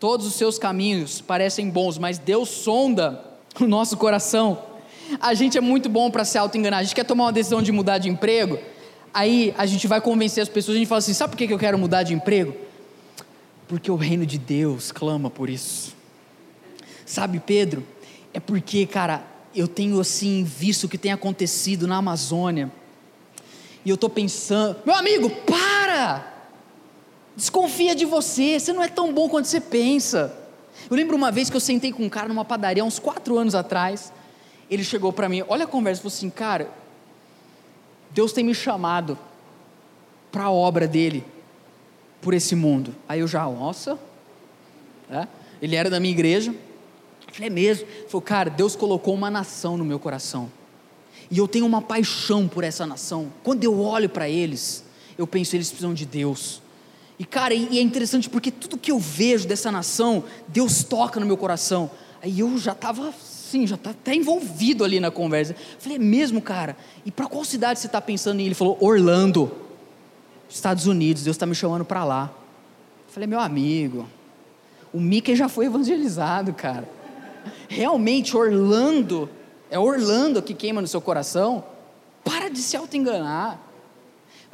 todos 0.00 0.26
os 0.26 0.34
seus 0.34 0.58
caminhos 0.58 1.20
parecem 1.20 1.70
bons, 1.70 1.98
mas 1.98 2.18
Deus 2.18 2.48
sonda 2.48 3.24
o 3.60 3.66
nosso 3.66 3.96
coração 3.96 4.72
a 5.20 5.34
gente 5.34 5.58
é 5.58 5.60
muito 5.60 5.88
bom 5.88 6.10
para 6.10 6.24
se 6.24 6.38
auto-enganar. 6.38 6.78
A 6.78 6.82
gente 6.82 6.94
quer 6.94 7.04
tomar 7.04 7.24
uma 7.24 7.32
decisão 7.32 7.62
de 7.62 7.72
mudar 7.72 7.98
de 7.98 8.08
emprego, 8.08 8.58
aí 9.12 9.54
a 9.56 9.66
gente 9.66 9.86
vai 9.86 10.00
convencer 10.00 10.42
as 10.42 10.48
pessoas, 10.48 10.76
a 10.76 10.78
gente 10.78 10.88
fala 10.88 10.98
assim: 10.98 11.14
sabe 11.14 11.32
por 11.32 11.36
que 11.36 11.52
eu 11.52 11.58
quero 11.58 11.78
mudar 11.78 12.02
de 12.02 12.14
emprego? 12.14 12.54
Porque 13.66 13.90
o 13.90 13.96
reino 13.96 14.26
de 14.26 14.38
Deus 14.38 14.92
clama 14.92 15.30
por 15.30 15.48
isso. 15.48 15.94
Sabe, 17.06 17.40
Pedro? 17.40 17.86
É 18.32 18.40
porque, 18.40 18.86
cara, 18.86 19.24
eu 19.54 19.68
tenho 19.68 20.00
assim 20.00 20.44
visto 20.44 20.84
o 20.84 20.88
que 20.88 20.98
tem 20.98 21.12
acontecido 21.12 21.86
na 21.86 21.96
Amazônia. 21.96 22.70
E 23.84 23.90
eu 23.90 23.94
estou 23.94 24.08
pensando, 24.08 24.76
meu 24.86 24.94
amigo, 24.94 25.28
para! 25.30 26.31
Desconfia 27.36 27.94
de 27.94 28.04
você, 28.04 28.58
você 28.58 28.72
não 28.72 28.82
é 28.82 28.88
tão 28.88 29.12
bom 29.12 29.28
quanto 29.28 29.46
você 29.46 29.60
pensa. 29.60 30.36
Eu 30.90 30.96
lembro 30.96 31.16
uma 31.16 31.30
vez 31.30 31.48
que 31.48 31.56
eu 31.56 31.60
sentei 31.60 31.92
com 31.92 32.04
um 32.04 32.08
cara 32.08 32.28
numa 32.28 32.44
padaria, 32.44 32.84
uns 32.84 32.98
quatro 32.98 33.38
anos 33.38 33.54
atrás 33.54 34.12
ele 34.74 34.82
chegou 34.82 35.12
para 35.12 35.28
mim, 35.28 35.44
olha 35.48 35.64
a 35.64 35.66
conversa, 35.66 36.00
falou 36.00 36.14
assim, 36.14 36.30
cara, 36.30 36.70
Deus 38.10 38.32
tem 38.32 38.42
me 38.42 38.54
chamado 38.54 39.18
para 40.30 40.44
a 40.44 40.50
obra 40.50 40.88
dele, 40.88 41.22
por 42.22 42.32
esse 42.32 42.54
mundo. 42.54 42.94
Aí 43.06 43.20
eu 43.20 43.28
já, 43.28 43.44
nossa, 43.44 43.98
é? 45.10 45.28
ele 45.60 45.76
era 45.76 45.90
da 45.90 46.00
minha 46.00 46.12
igreja, 46.12 46.52
eu 47.28 47.34
falei, 47.34 47.48
é 47.48 47.52
mesmo? 47.52 47.86
Ele 47.86 48.08
falou, 48.08 48.22
cara, 48.22 48.48
Deus 48.48 48.74
colocou 48.74 49.12
uma 49.12 49.30
nação 49.30 49.76
no 49.76 49.84
meu 49.84 49.98
coração, 49.98 50.50
e 51.30 51.36
eu 51.36 51.46
tenho 51.46 51.66
uma 51.66 51.82
paixão 51.82 52.48
por 52.48 52.64
essa 52.64 52.86
nação. 52.86 53.30
Quando 53.42 53.64
eu 53.64 53.78
olho 53.78 54.08
para 54.08 54.26
eles, 54.26 54.82
eu 55.18 55.26
penso, 55.26 55.54
eles 55.54 55.68
precisam 55.68 55.92
de 55.92 56.06
Deus. 56.06 56.61
E 57.22 57.24
cara, 57.24 57.54
e 57.54 57.78
é 57.78 57.80
interessante 57.80 58.28
porque 58.28 58.50
tudo 58.50 58.76
que 58.76 58.90
eu 58.90 58.98
vejo 58.98 59.46
dessa 59.46 59.70
nação, 59.70 60.24
Deus 60.48 60.82
toca 60.82 61.20
no 61.20 61.26
meu 61.26 61.36
coração. 61.36 61.88
Aí 62.20 62.40
eu 62.40 62.58
já 62.58 62.72
estava 62.72 63.14
Sim, 63.52 63.64
já 63.64 63.76
está 63.76 63.90
até 63.90 64.12
envolvido 64.12 64.82
ali 64.82 64.98
na 64.98 65.08
conversa. 65.08 65.54
Falei, 65.78 65.98
é 65.98 66.00
mesmo, 66.00 66.42
cara? 66.42 66.76
E 67.04 67.12
para 67.12 67.26
qual 67.26 67.44
cidade 67.44 67.78
você 67.78 67.86
está 67.86 68.00
pensando 68.00 68.40
ir? 68.40 68.46
Ele 68.46 68.54
falou, 68.56 68.76
Orlando, 68.80 69.52
Estados 70.48 70.86
Unidos, 70.86 71.22
Deus 71.22 71.36
está 71.36 71.46
me 71.46 71.54
chamando 71.54 71.84
para 71.84 72.02
lá. 72.02 72.32
Falei, 73.06 73.28
meu 73.28 73.38
amigo, 73.38 74.08
o 74.92 74.98
Mickey 74.98 75.36
já 75.36 75.48
foi 75.48 75.66
evangelizado, 75.66 76.52
cara. 76.54 76.88
Realmente, 77.68 78.36
Orlando, 78.36 79.30
é 79.70 79.78
Orlando 79.78 80.42
que 80.42 80.54
queima 80.54 80.80
no 80.80 80.88
seu 80.88 81.00
coração? 81.00 81.62
Para 82.24 82.48
de 82.48 82.58
se 82.58 82.76
auto-enganar. 82.76 83.71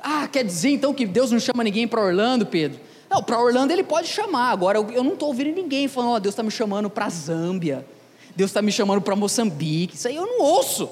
Ah, 0.03 0.29
quer 0.29 0.45
dizer 0.45 0.71
então 0.71 0.95
que 0.95 1.07
Deus 1.07 1.31
não 1.31 1.41
chama 1.41 1.65
ninguém 1.65 1.87
para 1.89 2.01
Orlando, 2.01 2.47
Pedro? 2.47 2.81
Não, 3.11 3.23
para 3.23 3.41
Orlando 3.41 3.73
ele 3.73 3.83
pode 3.83 4.09
chamar. 4.09 4.51
Agora 4.51 4.79
eu 4.79 5.03
não 5.03 5.15
estou 5.15 5.29
ouvindo 5.29 5.55
ninguém 5.55 5.89
falando, 5.89 6.15
oh, 6.15 6.21
Deus 6.21 6.33
está 6.33 6.43
me 6.43 6.51
chamando 6.51 6.91
para 6.91 7.09
Zâmbia. 7.09 7.85
Deus 8.37 8.51
está 8.51 8.63
me 8.63 8.71
chamando 8.71 9.01
para 9.01 9.17
Moçambique. 9.17 9.97
Isso 9.97 10.07
aí 10.07 10.17
eu 10.17 10.27
não 10.27 10.43
ouço. 10.43 10.89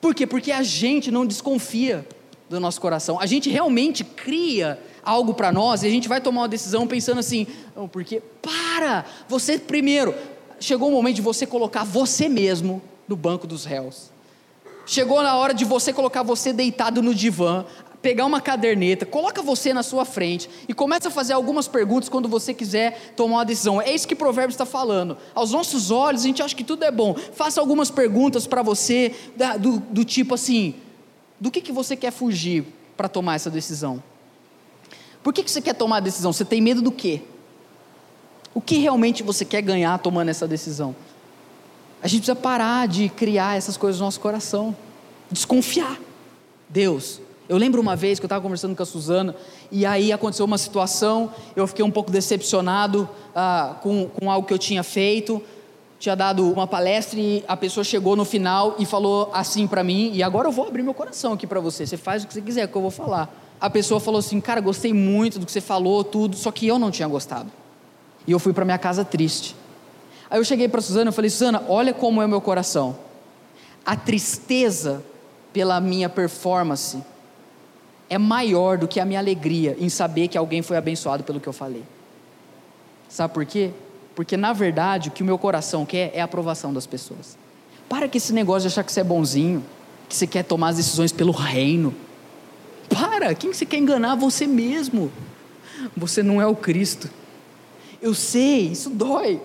Por 0.00 0.14
quê? 0.14 0.26
Porque 0.26 0.52
a 0.52 0.62
gente 0.62 1.10
não 1.10 1.26
desconfia 1.26 2.06
do 2.48 2.60
nosso 2.60 2.80
coração. 2.80 3.20
A 3.20 3.26
gente 3.26 3.50
realmente 3.50 4.04
cria 4.04 4.78
algo 5.04 5.34
para 5.34 5.52
nós 5.52 5.82
e 5.82 5.86
a 5.86 5.90
gente 5.90 6.08
vai 6.08 6.20
tomar 6.20 6.42
uma 6.42 6.48
decisão 6.48 6.86
pensando 6.86 7.18
assim, 7.18 7.46
não, 7.74 7.88
porque 7.88 8.22
para, 8.42 9.04
você 9.28 9.58
primeiro, 9.58 10.14
chegou 10.58 10.88
o 10.88 10.92
momento 10.92 11.16
de 11.16 11.22
você 11.22 11.46
colocar 11.46 11.84
você 11.84 12.28
mesmo 12.28 12.82
no 13.06 13.16
banco 13.16 13.46
dos 13.46 13.64
réus. 13.64 14.10
Chegou 14.84 15.22
na 15.22 15.36
hora 15.36 15.52
de 15.52 15.64
você 15.64 15.92
colocar 15.92 16.22
você 16.22 16.52
deitado 16.52 17.02
no 17.02 17.14
divã 17.14 17.64
pegar 18.06 18.24
uma 18.24 18.40
caderneta, 18.40 19.04
coloca 19.04 19.42
você 19.42 19.74
na 19.74 19.82
sua 19.82 20.04
frente 20.04 20.48
e 20.68 20.72
começa 20.72 21.08
a 21.08 21.10
fazer 21.10 21.32
algumas 21.32 21.66
perguntas 21.66 22.08
quando 22.08 22.28
você 22.28 22.54
quiser 22.54 23.12
tomar 23.16 23.38
uma 23.38 23.44
decisão. 23.44 23.82
É 23.82 23.92
isso 23.92 24.06
que 24.06 24.14
Provérbios 24.14 24.54
está 24.54 24.64
falando. 24.64 25.18
Aos 25.34 25.50
nossos 25.50 25.90
olhos, 25.90 26.20
a 26.20 26.24
gente 26.28 26.40
acha 26.40 26.54
que 26.54 26.62
tudo 26.62 26.84
é 26.84 26.92
bom. 26.92 27.16
Faça 27.16 27.60
algumas 27.60 27.90
perguntas 27.90 28.46
para 28.46 28.62
você, 28.62 29.12
do, 29.58 29.80
do, 29.80 30.04
tipo 30.04 30.36
assim: 30.36 30.76
do 31.40 31.50
que, 31.50 31.60
que 31.60 31.72
você 31.72 31.96
quer 31.96 32.12
fugir 32.12 32.64
para 32.96 33.08
tomar 33.08 33.34
essa 33.34 33.50
decisão? 33.50 34.00
Por 35.20 35.32
que, 35.32 35.42
que 35.42 35.50
você 35.50 35.60
quer 35.60 35.74
tomar 35.74 35.96
a 35.96 36.00
decisão? 36.00 36.32
Você 36.32 36.44
tem 36.44 36.60
medo 36.60 36.80
do 36.80 36.92
quê? 36.92 37.22
O 38.54 38.60
que 38.60 38.78
realmente 38.78 39.24
você 39.24 39.44
quer 39.44 39.62
ganhar 39.62 39.98
tomando 39.98 40.28
essa 40.28 40.46
decisão? 40.46 40.94
A 42.00 42.06
gente 42.06 42.20
precisa 42.20 42.36
parar 42.36 42.86
de 42.86 43.08
criar 43.08 43.56
essas 43.56 43.76
coisas 43.76 43.98
no 43.98 44.06
nosso 44.06 44.20
coração, 44.20 44.76
desconfiar. 45.28 45.98
Deus, 46.68 47.20
eu 47.48 47.56
lembro 47.56 47.80
uma 47.80 47.94
vez 47.94 48.18
que 48.18 48.24
eu 48.24 48.26
estava 48.26 48.42
conversando 48.42 48.74
com 48.74 48.82
a 48.82 48.86
Suzana, 48.86 49.34
e 49.70 49.86
aí 49.86 50.12
aconteceu 50.12 50.44
uma 50.44 50.58
situação, 50.58 51.30
eu 51.54 51.66
fiquei 51.66 51.84
um 51.84 51.90
pouco 51.90 52.10
decepcionado 52.10 53.08
ah, 53.34 53.76
com, 53.82 54.08
com 54.08 54.30
algo 54.30 54.46
que 54.46 54.52
eu 54.52 54.58
tinha 54.58 54.82
feito, 54.82 55.40
tinha 55.98 56.14
dado 56.14 56.50
uma 56.52 56.66
palestra 56.66 57.18
e 57.18 57.44
a 57.46 57.56
pessoa 57.56 57.82
chegou 57.84 58.16
no 58.16 58.24
final 58.24 58.74
e 58.78 58.84
falou 58.84 59.30
assim 59.32 59.66
para 59.66 59.82
mim, 59.84 60.10
e 60.12 60.22
agora 60.22 60.48
eu 60.48 60.52
vou 60.52 60.66
abrir 60.66 60.82
meu 60.82 60.94
coração 60.94 61.32
aqui 61.32 61.46
para 61.46 61.60
você, 61.60 61.86
você 61.86 61.96
faz 61.96 62.24
o 62.24 62.26
que 62.26 62.34
você 62.34 62.42
quiser, 62.42 62.66
que 62.68 62.76
eu 62.76 62.82
vou 62.82 62.90
falar. 62.90 63.32
A 63.60 63.70
pessoa 63.70 63.98
falou 63.98 64.18
assim, 64.18 64.40
cara, 64.40 64.60
gostei 64.60 64.92
muito 64.92 65.38
do 65.38 65.46
que 65.46 65.52
você 65.52 65.60
falou, 65.60 66.04
tudo, 66.04 66.36
só 66.36 66.50
que 66.50 66.66
eu 66.66 66.78
não 66.78 66.90
tinha 66.90 67.08
gostado. 67.08 67.50
E 68.26 68.32
eu 68.32 68.38
fui 68.38 68.52
para 68.52 68.64
minha 68.64 68.76
casa 68.76 69.04
triste. 69.04 69.56
Aí 70.28 70.38
eu 70.38 70.44
cheguei 70.44 70.68
para 70.68 70.82
Suzana 70.82 71.10
e 71.10 71.12
falei, 71.12 71.30
Suzana, 71.30 71.62
olha 71.68 71.94
como 71.94 72.20
é 72.20 72.26
o 72.26 72.28
meu 72.28 72.40
coração. 72.40 72.96
A 73.84 73.96
tristeza 73.96 75.02
pela 75.52 75.80
minha 75.80 76.08
performance 76.08 76.98
é 78.08 78.18
maior 78.18 78.78
do 78.78 78.86
que 78.86 79.00
a 79.00 79.04
minha 79.04 79.18
alegria 79.18 79.76
em 79.78 79.88
saber 79.88 80.28
que 80.28 80.38
alguém 80.38 80.62
foi 80.62 80.76
abençoado 80.76 81.24
pelo 81.24 81.40
que 81.40 81.48
eu 81.48 81.52
falei. 81.52 81.82
Sabe 83.08 83.34
por 83.34 83.44
quê? 83.44 83.70
Porque 84.14 84.36
na 84.36 84.52
verdade 84.52 85.08
o 85.08 85.12
que 85.12 85.22
o 85.22 85.26
meu 85.26 85.38
coração 85.38 85.84
quer 85.84 86.10
é 86.14 86.20
a 86.20 86.24
aprovação 86.24 86.72
das 86.72 86.86
pessoas. 86.86 87.36
Para 87.88 88.08
que 88.08 88.18
esse 88.18 88.32
negócio 88.32 88.62
de 88.62 88.68
achar 88.68 88.84
que 88.84 88.92
você 88.92 89.00
é 89.00 89.04
bonzinho, 89.04 89.64
que 90.08 90.14
você 90.14 90.26
quer 90.26 90.42
tomar 90.42 90.68
as 90.68 90.76
decisões 90.76 91.12
pelo 91.12 91.32
reino. 91.32 91.94
Para, 92.88 93.34
quem 93.34 93.52
você 93.52 93.66
quer 93.66 93.78
enganar? 93.78 94.14
Você 94.16 94.46
mesmo. 94.46 95.10
Você 95.96 96.22
não 96.22 96.40
é 96.40 96.46
o 96.46 96.54
Cristo. 96.54 97.10
Eu 98.00 98.14
sei, 98.14 98.68
isso 98.68 98.90
dói. 98.90 99.40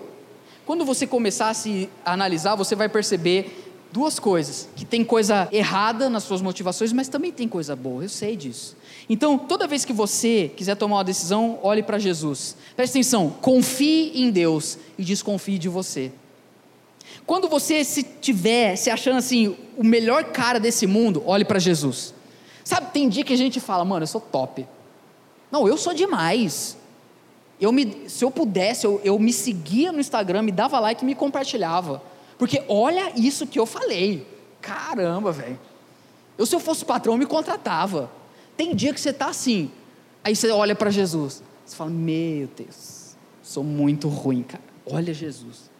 Quando 0.64 0.84
você 0.84 1.06
começar 1.06 1.50
a 1.50 1.54
se 1.54 1.88
analisar, 2.04 2.54
você 2.54 2.76
vai 2.76 2.88
perceber 2.88 3.61
duas 3.92 4.18
coisas: 4.18 4.68
que 4.74 4.84
tem 4.84 5.04
coisa 5.04 5.48
errada 5.52 6.08
nas 6.08 6.24
suas 6.24 6.40
motivações, 6.40 6.92
mas 6.92 7.08
também 7.08 7.30
tem 7.30 7.46
coisa 7.46 7.76
boa, 7.76 8.02
eu 8.02 8.08
sei 8.08 8.36
disso. 8.36 8.76
Então, 9.08 9.36
toda 9.36 9.66
vez 9.66 9.84
que 9.84 9.92
você 9.92 10.50
quiser 10.56 10.76
tomar 10.76 10.96
uma 10.96 11.04
decisão, 11.04 11.58
olhe 11.62 11.82
para 11.82 11.98
Jesus. 11.98 12.56
Preste 12.74 12.92
atenção, 12.92 13.30
confie 13.40 14.12
em 14.14 14.30
Deus 14.30 14.78
e 14.96 15.04
desconfie 15.04 15.58
de 15.58 15.68
você. 15.68 16.12
Quando 17.26 17.48
você 17.48 17.84
se 17.84 18.02
tiver 18.02 18.76
se 18.76 18.90
achando 18.90 19.18
assim, 19.18 19.56
o 19.76 19.84
melhor 19.84 20.24
cara 20.24 20.58
desse 20.58 20.86
mundo, 20.86 21.22
olhe 21.26 21.44
para 21.44 21.58
Jesus. 21.58 22.14
Sabe, 22.64 22.90
tem 22.92 23.08
dia 23.08 23.24
que 23.24 23.32
a 23.32 23.36
gente 23.36 23.60
fala, 23.60 23.84
mano, 23.84 24.04
eu 24.04 24.06
sou 24.06 24.20
top. 24.20 24.66
Não, 25.50 25.68
eu 25.68 25.76
sou 25.76 25.92
demais. 25.92 26.76
Eu 27.60 27.70
me, 27.70 28.08
se 28.08 28.24
eu 28.24 28.30
pudesse, 28.30 28.86
eu, 28.86 29.00
eu 29.04 29.18
me 29.18 29.32
seguia 29.32 29.92
no 29.92 30.00
Instagram, 30.00 30.42
me 30.42 30.52
dava 30.52 30.80
like 30.80 31.02
e 31.02 31.06
me 31.06 31.14
compartilhava. 31.14 32.02
Porque 32.42 32.60
olha 32.66 33.12
isso 33.14 33.46
que 33.46 33.56
eu 33.56 33.64
falei. 33.64 34.26
Caramba, 34.60 35.30
velho. 35.30 35.60
Eu, 36.36 36.44
se 36.44 36.52
eu 36.52 36.58
fosse 36.58 36.84
patrão, 36.84 37.16
me 37.16 37.24
contratava. 37.24 38.10
Tem 38.56 38.74
dia 38.74 38.92
que 38.92 39.00
você 39.00 39.10
está 39.10 39.26
assim. 39.26 39.70
Aí 40.24 40.34
você 40.34 40.50
olha 40.50 40.74
para 40.74 40.90
Jesus. 40.90 41.40
Você 41.64 41.76
fala: 41.76 41.90
Meu 41.90 42.48
Deus, 42.48 43.14
sou 43.44 43.62
muito 43.62 44.08
ruim, 44.08 44.42
cara. 44.42 44.64
Olha 44.84 45.14
Jesus. 45.14 45.70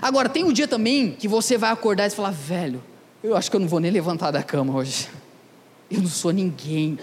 Agora, 0.00 0.28
tem 0.28 0.42
um 0.42 0.52
dia 0.52 0.66
também 0.66 1.12
que 1.12 1.28
você 1.28 1.56
vai 1.56 1.70
acordar 1.70 2.08
e 2.08 2.10
falar: 2.10 2.32
Velho, 2.32 2.82
eu 3.22 3.36
acho 3.36 3.48
que 3.48 3.54
eu 3.54 3.60
não 3.60 3.68
vou 3.68 3.78
nem 3.78 3.92
levantar 3.92 4.32
da 4.32 4.42
cama 4.42 4.74
hoje. 4.74 5.08
Eu 5.88 6.00
não 6.02 6.10
sou 6.10 6.32
ninguém. 6.32 6.98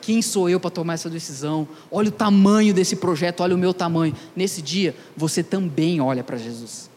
Quem 0.00 0.20
sou 0.20 0.50
eu 0.50 0.58
para 0.58 0.68
tomar 0.68 0.94
essa 0.94 1.08
decisão? 1.08 1.68
Olha 1.92 2.08
o 2.08 2.10
tamanho 2.10 2.74
desse 2.74 2.96
projeto, 2.96 3.42
olha 3.42 3.54
o 3.54 3.58
meu 3.58 3.72
tamanho. 3.72 4.16
Nesse 4.34 4.60
dia, 4.60 4.96
você 5.16 5.44
também 5.44 6.00
olha 6.00 6.24
para 6.24 6.36
Jesus. 6.36 6.90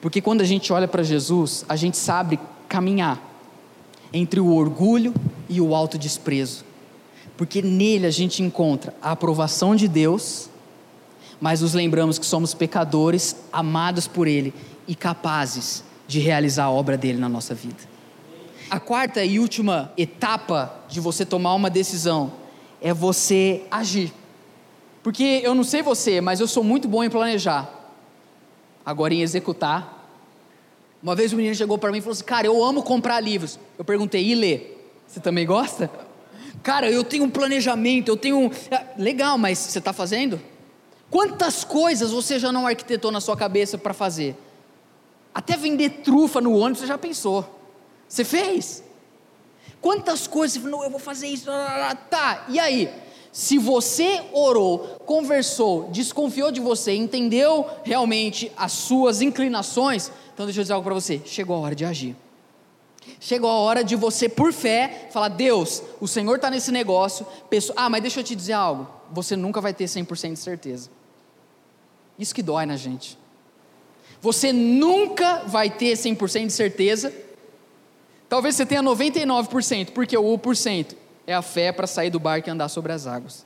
Porque 0.00 0.20
quando 0.20 0.40
a 0.40 0.44
gente 0.44 0.72
olha 0.72 0.86
para 0.86 1.02
Jesus, 1.02 1.64
a 1.68 1.76
gente 1.76 1.96
sabe 1.96 2.38
caminhar 2.68 3.20
entre 4.12 4.40
o 4.40 4.54
orgulho 4.54 5.14
e 5.48 5.60
o 5.60 5.74
autodesprezo. 5.74 6.64
Porque 7.36 7.60
nele 7.60 8.06
a 8.06 8.10
gente 8.10 8.42
encontra 8.42 8.94
a 9.02 9.12
aprovação 9.12 9.76
de 9.76 9.88
Deus, 9.88 10.48
mas 11.40 11.60
nos 11.60 11.74
lembramos 11.74 12.18
que 12.18 12.26
somos 12.26 12.54
pecadores, 12.54 13.36
amados 13.52 14.06
por 14.06 14.26
Ele 14.26 14.54
e 14.88 14.94
capazes 14.94 15.84
de 16.08 16.18
realizar 16.20 16.64
a 16.64 16.70
obra 16.70 16.96
dele 16.96 17.18
na 17.18 17.28
nossa 17.28 17.54
vida. 17.54 17.96
A 18.70 18.80
quarta 18.80 19.24
e 19.24 19.38
última 19.38 19.92
etapa 19.96 20.74
de 20.88 20.98
você 20.98 21.24
tomar 21.24 21.54
uma 21.54 21.70
decisão 21.70 22.32
é 22.80 22.92
você 22.92 23.62
agir. 23.70 24.12
Porque 25.02 25.40
eu 25.44 25.54
não 25.54 25.62
sei 25.62 25.82
você, 25.82 26.20
mas 26.20 26.40
eu 26.40 26.48
sou 26.48 26.64
muito 26.64 26.88
bom 26.88 27.04
em 27.04 27.10
planejar 27.10 27.75
agora 28.86 29.12
em 29.12 29.22
executar. 29.22 30.08
Uma 31.02 31.16
vez 31.16 31.32
um 31.32 31.36
menino 31.36 31.54
chegou 31.56 31.76
para 31.76 31.90
mim 31.90 31.98
e 31.98 32.00
falou 32.00 32.12
assim: 32.12 32.24
Cara, 32.24 32.46
eu 32.46 32.62
amo 32.62 32.84
comprar 32.84 33.20
livros. 33.20 33.58
Eu 33.76 33.84
perguntei: 33.84 34.24
E 34.24 34.34
ler? 34.36 34.94
Você 35.06 35.18
também 35.18 35.44
gosta? 35.44 35.90
Cara, 36.62 36.90
eu 36.90 37.02
tenho 37.02 37.24
um 37.24 37.30
planejamento, 37.30 38.08
eu 38.08 38.16
tenho. 38.16 38.50
É, 38.70 38.86
legal, 38.96 39.36
mas 39.36 39.58
você 39.58 39.78
está 39.80 39.92
fazendo? 39.92 40.40
Quantas 41.10 41.64
coisas 41.64 42.12
você 42.12 42.38
já 42.38 42.52
não 42.52 42.66
arquitetou 42.66 43.10
na 43.10 43.20
sua 43.20 43.36
cabeça 43.36 43.76
para 43.76 43.92
fazer? 43.92 44.36
Até 45.34 45.56
vender 45.56 45.90
trufa 46.02 46.40
no 46.40 46.56
ônibus 46.56 46.80
você 46.80 46.86
já 46.86 46.98
pensou. 46.98 47.44
Você 48.08 48.24
fez? 48.24 48.82
Quantas 49.80 50.26
coisas 50.26 50.54
você 50.54 50.60
falou, 50.60 50.82
eu 50.82 50.90
vou 50.90 50.98
fazer 50.98 51.28
isso, 51.28 51.46
tá, 52.10 52.46
e 52.48 52.58
aí? 52.58 52.90
Se 53.36 53.58
você 53.58 54.22
orou, 54.32 54.78
conversou, 55.04 55.90
desconfiou 55.90 56.50
de 56.50 56.58
você, 56.58 56.94
entendeu 56.94 57.66
realmente 57.84 58.50
as 58.56 58.72
suas 58.72 59.20
inclinações, 59.20 60.10
então 60.32 60.46
deixa 60.46 60.60
eu 60.60 60.64
dizer 60.64 60.72
algo 60.72 60.84
para 60.84 60.94
você: 60.94 61.20
chegou 61.22 61.54
a 61.54 61.58
hora 61.58 61.74
de 61.74 61.84
agir. 61.84 62.16
Chegou 63.20 63.50
a 63.50 63.58
hora 63.58 63.84
de 63.84 63.94
você, 63.94 64.26
por 64.26 64.54
fé, 64.54 65.10
falar: 65.12 65.28
Deus, 65.28 65.82
o 66.00 66.08
Senhor 66.08 66.36
está 66.36 66.48
nesse 66.48 66.72
negócio. 66.72 67.26
Pessoa, 67.50 67.74
ah, 67.76 67.90
mas 67.90 68.00
deixa 68.00 68.20
eu 68.20 68.24
te 68.24 68.34
dizer 68.34 68.54
algo: 68.54 68.88
você 69.12 69.36
nunca 69.36 69.60
vai 69.60 69.74
ter 69.74 69.84
100% 69.84 70.32
de 70.32 70.38
certeza. 70.38 70.88
Isso 72.18 72.34
que 72.34 72.42
dói 72.42 72.64
na 72.64 72.78
gente. 72.78 73.18
Você 74.18 74.50
nunca 74.50 75.42
vai 75.46 75.68
ter 75.68 75.92
100% 75.92 76.46
de 76.46 76.52
certeza. 76.54 77.12
Talvez 78.30 78.56
você 78.56 78.64
tenha 78.64 78.82
99%, 78.82 79.90
porque 79.90 80.16
o 80.16 80.22
1% 80.38 80.96
é 81.26 81.34
a 81.34 81.42
fé 81.42 81.72
para 81.72 81.86
sair 81.86 82.10
do 82.10 82.20
barco 82.20 82.48
e 82.48 82.50
andar 82.50 82.68
sobre 82.68 82.92
as 82.92 83.06
águas. 83.06 83.44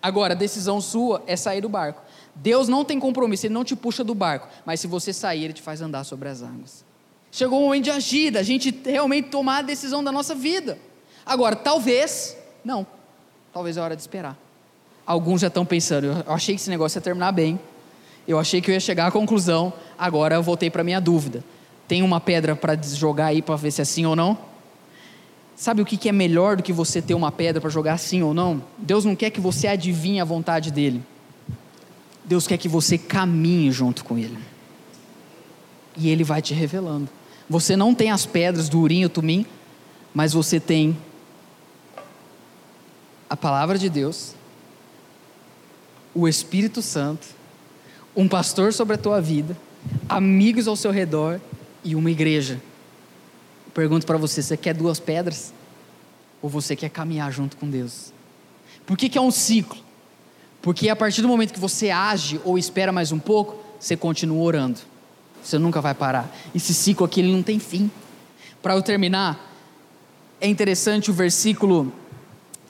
Agora, 0.00 0.34
a 0.34 0.36
decisão 0.36 0.80
sua 0.80 1.22
é 1.26 1.36
sair 1.36 1.60
do 1.60 1.68
barco. 1.68 2.02
Deus 2.34 2.68
não 2.68 2.84
tem 2.84 3.00
compromisso, 3.00 3.46
Ele 3.46 3.54
não 3.54 3.64
te 3.64 3.74
puxa 3.74 4.04
do 4.04 4.14
barco, 4.14 4.48
mas 4.64 4.80
se 4.80 4.86
você 4.86 5.12
sair, 5.12 5.44
Ele 5.44 5.52
te 5.52 5.62
faz 5.62 5.80
andar 5.80 6.04
sobre 6.04 6.28
as 6.28 6.42
águas. 6.42 6.84
Chegou 7.30 7.60
o 7.60 7.64
momento 7.66 7.84
de 7.84 7.90
agir, 7.90 8.30
da 8.30 8.42
gente 8.42 8.70
realmente 8.84 9.28
tomar 9.28 9.58
a 9.58 9.62
decisão 9.62 10.02
da 10.02 10.10
nossa 10.12 10.34
vida. 10.34 10.78
Agora, 11.26 11.56
talvez, 11.56 12.36
não, 12.64 12.86
talvez 13.52 13.76
é 13.76 13.80
hora 13.80 13.96
de 13.96 14.00
esperar. 14.00 14.36
Alguns 15.04 15.40
já 15.40 15.48
estão 15.48 15.66
pensando, 15.66 16.06
eu 16.06 16.32
achei 16.32 16.54
que 16.54 16.60
esse 16.60 16.70
negócio 16.70 16.98
ia 16.98 17.02
terminar 17.02 17.32
bem, 17.32 17.58
eu 18.26 18.38
achei 18.38 18.60
que 18.60 18.70
eu 18.70 18.74
ia 18.74 18.80
chegar 18.80 19.06
à 19.06 19.10
conclusão, 19.10 19.72
agora 19.98 20.36
eu 20.36 20.42
voltei 20.42 20.70
para 20.70 20.82
a 20.82 20.84
minha 20.84 21.00
dúvida. 21.00 21.42
Tem 21.86 22.02
uma 22.02 22.20
pedra 22.20 22.54
para 22.54 22.80
jogar 22.82 23.26
aí 23.26 23.42
para 23.42 23.56
ver 23.56 23.70
se 23.70 23.80
é 23.80 23.84
sim 23.84 24.04
ou 24.06 24.14
não? 24.14 24.38
Sabe 25.58 25.82
o 25.82 25.84
que 25.84 26.08
é 26.08 26.12
melhor 26.12 26.56
do 26.56 26.62
que 26.62 26.72
você 26.72 27.02
ter 27.02 27.14
uma 27.14 27.32
pedra 27.32 27.60
para 27.60 27.68
jogar 27.68 27.98
sim 27.98 28.22
ou 28.22 28.32
não? 28.32 28.62
Deus 28.78 29.04
não 29.04 29.16
quer 29.16 29.30
que 29.30 29.40
você 29.40 29.66
adivinhe 29.66 30.20
a 30.20 30.24
vontade 30.24 30.70
dele. 30.70 31.02
Deus 32.24 32.46
quer 32.46 32.56
que 32.58 32.68
você 32.68 32.96
caminhe 32.96 33.72
junto 33.72 34.04
com 34.04 34.16
ele. 34.16 34.38
E 35.96 36.08
ele 36.10 36.22
vai 36.22 36.40
te 36.40 36.54
revelando. 36.54 37.08
Você 37.50 37.74
não 37.74 37.92
tem 37.92 38.12
as 38.12 38.24
pedras 38.24 38.68
do 38.68 38.78
urim 38.78 39.02
e 39.02 39.08
tumim, 39.08 39.44
mas 40.14 40.32
você 40.32 40.60
tem 40.60 40.96
a 43.28 43.36
palavra 43.36 43.76
de 43.76 43.90
Deus, 43.90 44.36
o 46.14 46.28
Espírito 46.28 46.80
Santo, 46.80 47.26
um 48.14 48.28
pastor 48.28 48.72
sobre 48.72 48.94
a 48.94 48.98
tua 48.98 49.20
vida, 49.20 49.56
amigos 50.08 50.68
ao 50.68 50.76
seu 50.76 50.92
redor 50.92 51.40
e 51.82 51.96
uma 51.96 52.12
igreja 52.12 52.62
pergunto 53.78 54.04
para 54.04 54.18
você: 54.18 54.42
você 54.42 54.56
quer 54.56 54.74
duas 54.74 54.98
pedras? 54.98 55.54
Ou 56.42 56.50
você 56.50 56.74
quer 56.74 56.90
caminhar 56.90 57.30
junto 57.30 57.56
com 57.56 57.70
Deus? 57.70 58.12
Por 58.84 58.96
que, 58.96 59.08
que 59.08 59.16
é 59.16 59.20
um 59.20 59.30
ciclo? 59.30 59.78
Porque 60.60 60.88
a 60.88 60.96
partir 60.96 61.22
do 61.22 61.28
momento 61.28 61.52
que 61.52 61.60
você 61.60 61.88
age 61.88 62.40
ou 62.44 62.58
espera 62.58 62.90
mais 62.90 63.12
um 63.12 63.20
pouco, 63.20 63.62
você 63.78 63.96
continua 63.96 64.42
orando. 64.42 64.80
Você 65.40 65.58
nunca 65.58 65.80
vai 65.80 65.94
parar. 65.94 66.28
Esse 66.52 66.74
ciclo 66.74 67.06
aqui 67.06 67.20
ele 67.20 67.30
não 67.30 67.40
tem 67.40 67.60
fim. 67.60 67.88
Para 68.60 68.74
eu 68.74 68.82
terminar, 68.82 69.38
é 70.40 70.48
interessante 70.48 71.12
o 71.12 71.14
versículo. 71.14 71.92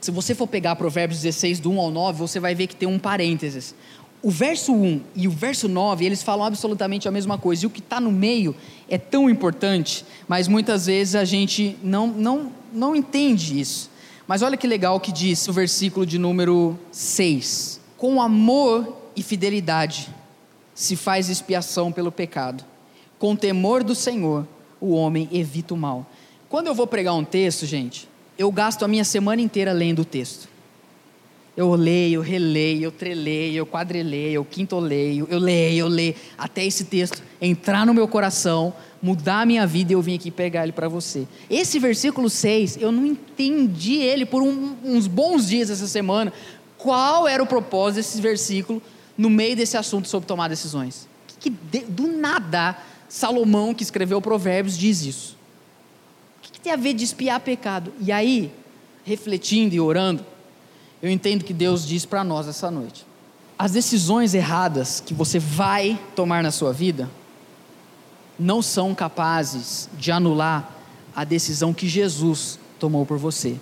Se 0.02 0.10
você 0.10 0.34
for 0.34 0.46
pegar 0.46 0.76
Provérbios 0.76 1.22
16, 1.22 1.58
do 1.58 1.70
1 1.70 1.80
ao 1.80 1.90
9, 1.90 2.18
você 2.18 2.38
vai 2.38 2.54
ver 2.54 2.66
que 2.66 2.76
tem 2.76 2.86
um 2.86 2.98
parênteses. 2.98 3.74
O 4.20 4.30
verso 4.30 4.72
1 4.72 5.00
e 5.14 5.28
o 5.28 5.30
verso 5.30 5.68
9, 5.68 6.04
eles 6.04 6.22
falam 6.22 6.46
absolutamente 6.46 7.06
a 7.06 7.10
mesma 7.10 7.38
coisa, 7.38 7.64
e 7.64 7.66
o 7.66 7.70
que 7.70 7.78
está 7.78 8.00
no 8.00 8.10
meio 8.10 8.54
é 8.88 8.98
tão 8.98 9.30
importante, 9.30 10.04
mas 10.26 10.48
muitas 10.48 10.86
vezes 10.86 11.14
a 11.14 11.24
gente 11.24 11.76
não, 11.82 12.08
não, 12.08 12.52
não 12.72 12.96
entende 12.96 13.60
isso. 13.60 13.90
Mas 14.26 14.42
olha 14.42 14.56
que 14.56 14.66
legal 14.66 14.98
que 14.98 15.12
diz 15.12 15.46
o 15.46 15.52
versículo 15.52 16.04
de 16.04 16.18
número 16.18 16.78
6: 16.90 17.80
Com 17.96 18.20
amor 18.20 18.96
e 19.14 19.22
fidelidade 19.22 20.08
se 20.74 20.96
faz 20.96 21.28
expiação 21.28 21.90
pelo 21.90 22.12
pecado. 22.12 22.64
Com 23.18 23.34
temor 23.34 23.82
do 23.82 23.94
Senhor, 23.94 24.46
o 24.80 24.92
homem 24.92 25.28
evita 25.32 25.74
o 25.74 25.76
mal. 25.76 26.06
Quando 26.48 26.66
eu 26.66 26.74
vou 26.74 26.86
pregar 26.86 27.14
um 27.14 27.24
texto, 27.24 27.66
gente, 27.66 28.08
eu 28.36 28.50
gasto 28.52 28.84
a 28.84 28.88
minha 28.88 29.04
semana 29.04 29.42
inteira 29.42 29.72
lendo 29.72 30.02
o 30.02 30.04
texto. 30.04 30.48
Eu 31.58 31.74
leio, 31.74 32.18
eu 32.18 32.20
releio, 32.20 32.84
eu 32.84 32.92
treleio, 32.92 33.56
eu 33.56 33.66
quadrileio, 33.66 34.34
eu 34.34 34.44
quintoleio, 34.44 35.26
eu 35.28 35.40
leio, 35.40 35.78
eu 35.80 35.88
leio, 35.88 36.14
até 36.38 36.64
esse 36.64 36.84
texto 36.84 37.20
entrar 37.40 37.84
no 37.84 37.92
meu 37.92 38.06
coração, 38.06 38.72
mudar 39.02 39.40
a 39.40 39.44
minha 39.44 39.66
vida 39.66 39.90
e 39.90 39.94
eu 39.94 40.00
vim 40.00 40.14
aqui 40.14 40.30
pegar 40.30 40.62
ele 40.62 40.70
para 40.70 40.88
você. 40.88 41.26
Esse 41.50 41.80
versículo 41.80 42.30
6, 42.30 42.76
eu 42.80 42.92
não 42.92 43.04
entendi 43.04 43.94
ele 43.94 44.24
por 44.24 44.40
um, 44.40 44.76
uns 44.84 45.08
bons 45.08 45.48
dias 45.48 45.68
essa 45.68 45.88
semana. 45.88 46.32
Qual 46.76 47.26
era 47.26 47.42
o 47.42 47.46
propósito 47.46 47.96
desse 47.96 48.20
versículo 48.20 48.80
no 49.16 49.28
meio 49.28 49.56
desse 49.56 49.76
assunto 49.76 50.06
sobre 50.06 50.28
tomar 50.28 50.46
decisões? 50.46 51.08
Que, 51.26 51.50
que 51.50 51.82
do 51.88 52.06
nada 52.06 52.78
Salomão, 53.08 53.74
que 53.74 53.82
escreveu 53.82 54.22
Provérbios, 54.22 54.78
diz 54.78 55.04
isso. 55.04 55.36
O 56.38 56.42
que, 56.42 56.52
que 56.52 56.60
tem 56.60 56.72
a 56.72 56.76
ver 56.76 56.94
de 56.94 57.02
espiar 57.02 57.40
pecado? 57.40 57.92
E 58.00 58.12
aí, 58.12 58.52
refletindo 59.02 59.74
e 59.74 59.80
orando, 59.80 60.24
eu 61.02 61.10
entendo 61.10 61.44
que 61.44 61.52
Deus 61.52 61.86
diz 61.86 62.04
para 62.04 62.24
nós 62.24 62.48
essa 62.48 62.70
noite. 62.70 63.06
As 63.58 63.72
decisões 63.72 64.34
erradas 64.34 65.00
que 65.04 65.14
você 65.14 65.38
vai 65.38 65.98
tomar 66.14 66.42
na 66.42 66.50
sua 66.50 66.72
vida 66.72 67.08
não 68.38 68.62
são 68.62 68.94
capazes 68.94 69.88
de 69.98 70.12
anular 70.12 70.72
a 71.14 71.24
decisão 71.24 71.74
que 71.74 71.88
Jesus 71.88 72.58
tomou 72.78 73.04
por 73.04 73.18
você, 73.18 73.56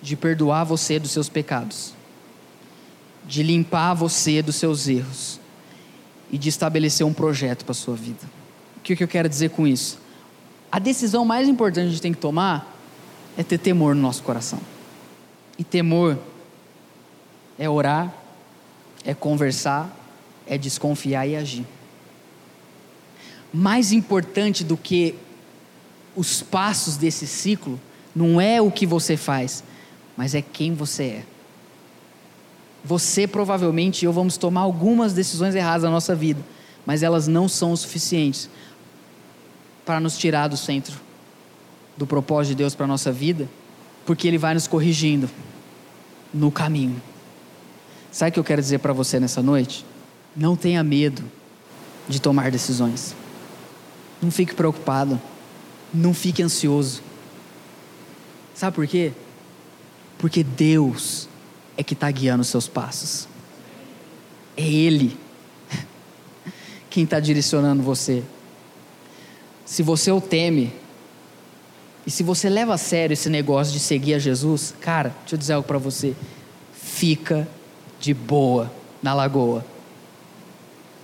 de 0.00 0.16
perdoar 0.16 0.64
você 0.64 0.98
dos 0.98 1.10
seus 1.10 1.28
pecados, 1.28 1.92
de 3.26 3.42
limpar 3.42 3.94
você 3.94 4.40
dos 4.40 4.56
seus 4.56 4.88
erros 4.88 5.38
e 6.30 6.38
de 6.38 6.48
estabelecer 6.48 7.06
um 7.06 7.12
projeto 7.12 7.64
para 7.64 7.72
a 7.72 7.74
sua 7.74 7.94
vida. 7.94 8.26
O 8.78 8.80
que 8.80 9.02
eu 9.02 9.08
quero 9.08 9.28
dizer 9.28 9.50
com 9.50 9.66
isso? 9.66 9.98
A 10.72 10.78
decisão 10.78 11.24
mais 11.24 11.48
importante 11.48 11.84
que 11.84 11.88
a 11.88 11.92
gente 11.92 12.02
tem 12.02 12.12
que 12.12 12.20
tomar 12.20 12.74
é 13.36 13.42
ter 13.42 13.58
temor 13.58 13.94
no 13.94 14.00
nosso 14.00 14.22
coração. 14.22 14.60
E 15.58 15.64
temor 15.64 16.18
é 17.58 17.68
orar, 17.68 18.14
é 19.04 19.14
conversar, 19.14 19.94
é 20.46 20.56
desconfiar 20.56 21.26
e 21.26 21.36
agir. 21.36 21.66
Mais 23.52 23.92
importante 23.92 24.62
do 24.62 24.76
que 24.76 25.14
os 26.14 26.42
passos 26.42 26.96
desse 26.96 27.26
ciclo 27.26 27.80
não 28.14 28.40
é 28.40 28.60
o 28.60 28.70
que 28.70 28.86
você 28.86 29.16
faz, 29.16 29.64
mas 30.16 30.34
é 30.34 30.42
quem 30.42 30.74
você 30.74 31.04
é. 31.04 31.24
Você 32.84 33.26
provavelmente 33.26 34.02
e 34.02 34.06
eu 34.06 34.12
vamos 34.12 34.36
tomar 34.36 34.62
algumas 34.62 35.12
decisões 35.12 35.54
erradas 35.54 35.82
na 35.82 35.90
nossa 35.90 36.14
vida, 36.14 36.40
mas 36.86 37.02
elas 37.02 37.26
não 37.26 37.48
são 37.48 37.72
o 37.72 37.76
suficientes 37.76 38.48
para 39.84 40.00
nos 40.00 40.16
tirar 40.16 40.48
do 40.48 40.56
centro 40.56 41.08
do 41.98 42.06
propósito 42.06 42.50
de 42.50 42.56
Deus 42.56 42.74
para 42.74 42.84
a 42.84 42.88
nossa 42.88 43.10
vida, 43.10 43.48
porque 44.06 44.28
Ele 44.28 44.38
vai 44.38 44.54
nos 44.54 44.68
corrigindo 44.68 45.28
no 46.32 46.50
caminho. 46.50 47.02
Sabe 48.10 48.30
o 48.30 48.32
que 48.32 48.40
eu 48.40 48.44
quero 48.44 48.62
dizer 48.62 48.78
para 48.78 48.92
você 48.92 49.20
nessa 49.20 49.42
noite? 49.42 49.84
Não 50.34 50.56
tenha 50.56 50.82
medo 50.82 51.24
de 52.08 52.20
tomar 52.20 52.50
decisões. 52.50 53.14
Não 54.22 54.30
fique 54.30 54.54
preocupado. 54.54 55.20
Não 55.92 56.12
fique 56.14 56.42
ansioso. 56.42 57.02
Sabe 58.54 58.74
por 58.74 58.86
quê? 58.86 59.12
Porque 60.18 60.42
Deus 60.42 61.28
é 61.76 61.82
que 61.82 61.94
está 61.94 62.10
guiando 62.10 62.42
os 62.42 62.48
seus 62.48 62.66
passos. 62.66 63.28
É 64.56 64.62
Ele 64.62 65.16
quem 66.90 67.04
está 67.04 67.20
direcionando 67.20 67.82
você. 67.82 68.22
Se 69.64 69.82
você 69.82 70.10
o 70.10 70.20
teme, 70.20 70.72
e 72.06 72.10
se 72.10 72.22
você 72.22 72.48
leva 72.48 72.74
a 72.74 72.78
sério 72.78 73.12
esse 73.12 73.28
negócio 73.28 73.72
de 73.72 73.78
seguir 73.78 74.14
a 74.14 74.18
Jesus, 74.18 74.74
cara, 74.80 75.10
deixa 75.20 75.34
eu 75.34 75.38
dizer 75.38 75.52
algo 75.52 75.68
para 75.68 75.76
você. 75.76 76.14
Fica 76.72 77.46
de 78.00 78.14
boa 78.14 78.70
na 79.02 79.14
lagoa. 79.14 79.64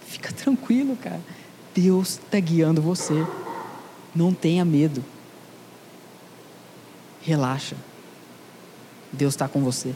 Fica 0.07 0.33
tranquilo, 0.33 0.97
cara. 0.97 1.21
Deus 1.75 2.21
está 2.25 2.39
guiando 2.39 2.81
você. 2.81 3.27
Não 4.15 4.33
tenha 4.33 4.65
medo. 4.65 5.05
Relaxa. 7.23 7.77
Deus 9.13 9.35
está 9.35 9.49
com 9.49 9.63
você. 9.63 9.95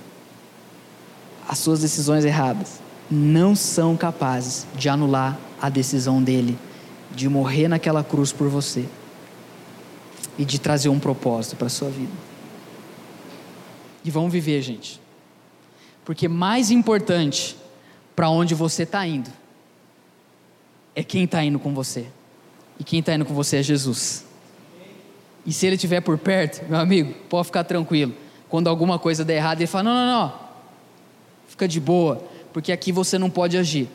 As 1.49 1.59
suas 1.59 1.81
decisões 1.81 2.25
erradas 2.25 2.81
não 3.11 3.57
são 3.57 3.97
capazes 3.97 4.67
de 4.75 4.89
anular 4.89 5.39
a 5.61 5.69
decisão 5.69 6.23
dele 6.23 6.59
de 7.15 7.29
morrer 7.29 7.69
naquela 7.69 8.05
cruz 8.05 8.33
por 8.33 8.49
você 8.49 8.85
e 10.37 10.45
de 10.45 10.59
trazer 10.59 10.89
um 10.89 10.99
propósito 10.99 11.57
para 11.57 11.67
a 11.67 11.71
sua 11.71 11.91
vida. 11.91 12.13
E 14.05 14.11
vamos 14.11 14.33
viver, 14.33 14.63
gente. 14.63 15.01
Porque 16.09 16.27
mais 16.27 16.71
importante 16.71 17.55
para 18.17 18.31
onde 18.31 18.55
você 18.55 18.85
está 18.85 19.07
indo 19.07 19.29
é 20.95 21.05
quem 21.05 21.25
está 21.25 21.45
indo 21.45 21.59
com 21.59 21.75
você. 21.75 22.07
E 22.81 22.83
quem 22.83 23.01
está 23.01 23.15
indo 23.15 23.27
com 23.27 23.35
você 23.35 23.59
é 23.59 23.63
Jesus. 23.63 24.25
E 25.45 25.53
se 25.53 25.67
ele 25.67 25.77
estiver 25.77 26.01
por 26.01 26.17
perto, 26.17 26.67
meu 26.67 26.81
amigo, 26.81 27.13
pode 27.29 27.49
ficar 27.49 27.63
tranquilo. 27.63 28.15
Quando 28.49 28.69
alguma 28.69 28.99
coisa 28.99 29.23
der 29.23 29.37
errado, 29.37 29.59
ele 29.61 29.67
fala: 29.67 29.85
não, 29.85 29.95
não, 29.95 30.07
não, 30.07 30.39
fica 31.47 31.69
de 31.69 31.79
boa, 31.79 32.25
porque 32.55 32.73
aqui 32.73 32.91
você 32.91 33.19
não 33.19 33.29
pode 33.29 33.59
agir. 33.59 33.87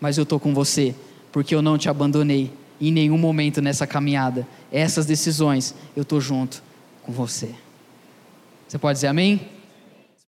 Mas 0.00 0.16
eu 0.16 0.22
estou 0.22 0.40
com 0.40 0.54
você, 0.54 0.94
porque 1.30 1.54
eu 1.54 1.60
não 1.60 1.76
te 1.76 1.90
abandonei 1.90 2.50
em 2.80 2.90
nenhum 2.90 3.18
momento 3.18 3.60
nessa 3.60 3.86
caminhada. 3.86 4.48
Essas 4.72 5.04
decisões, 5.04 5.74
eu 5.94 6.04
estou 6.04 6.22
junto 6.22 6.62
com 7.02 7.12
você. 7.12 7.54
Você 8.66 8.78
pode 8.78 8.96
dizer 8.96 9.08
amém? 9.08 9.59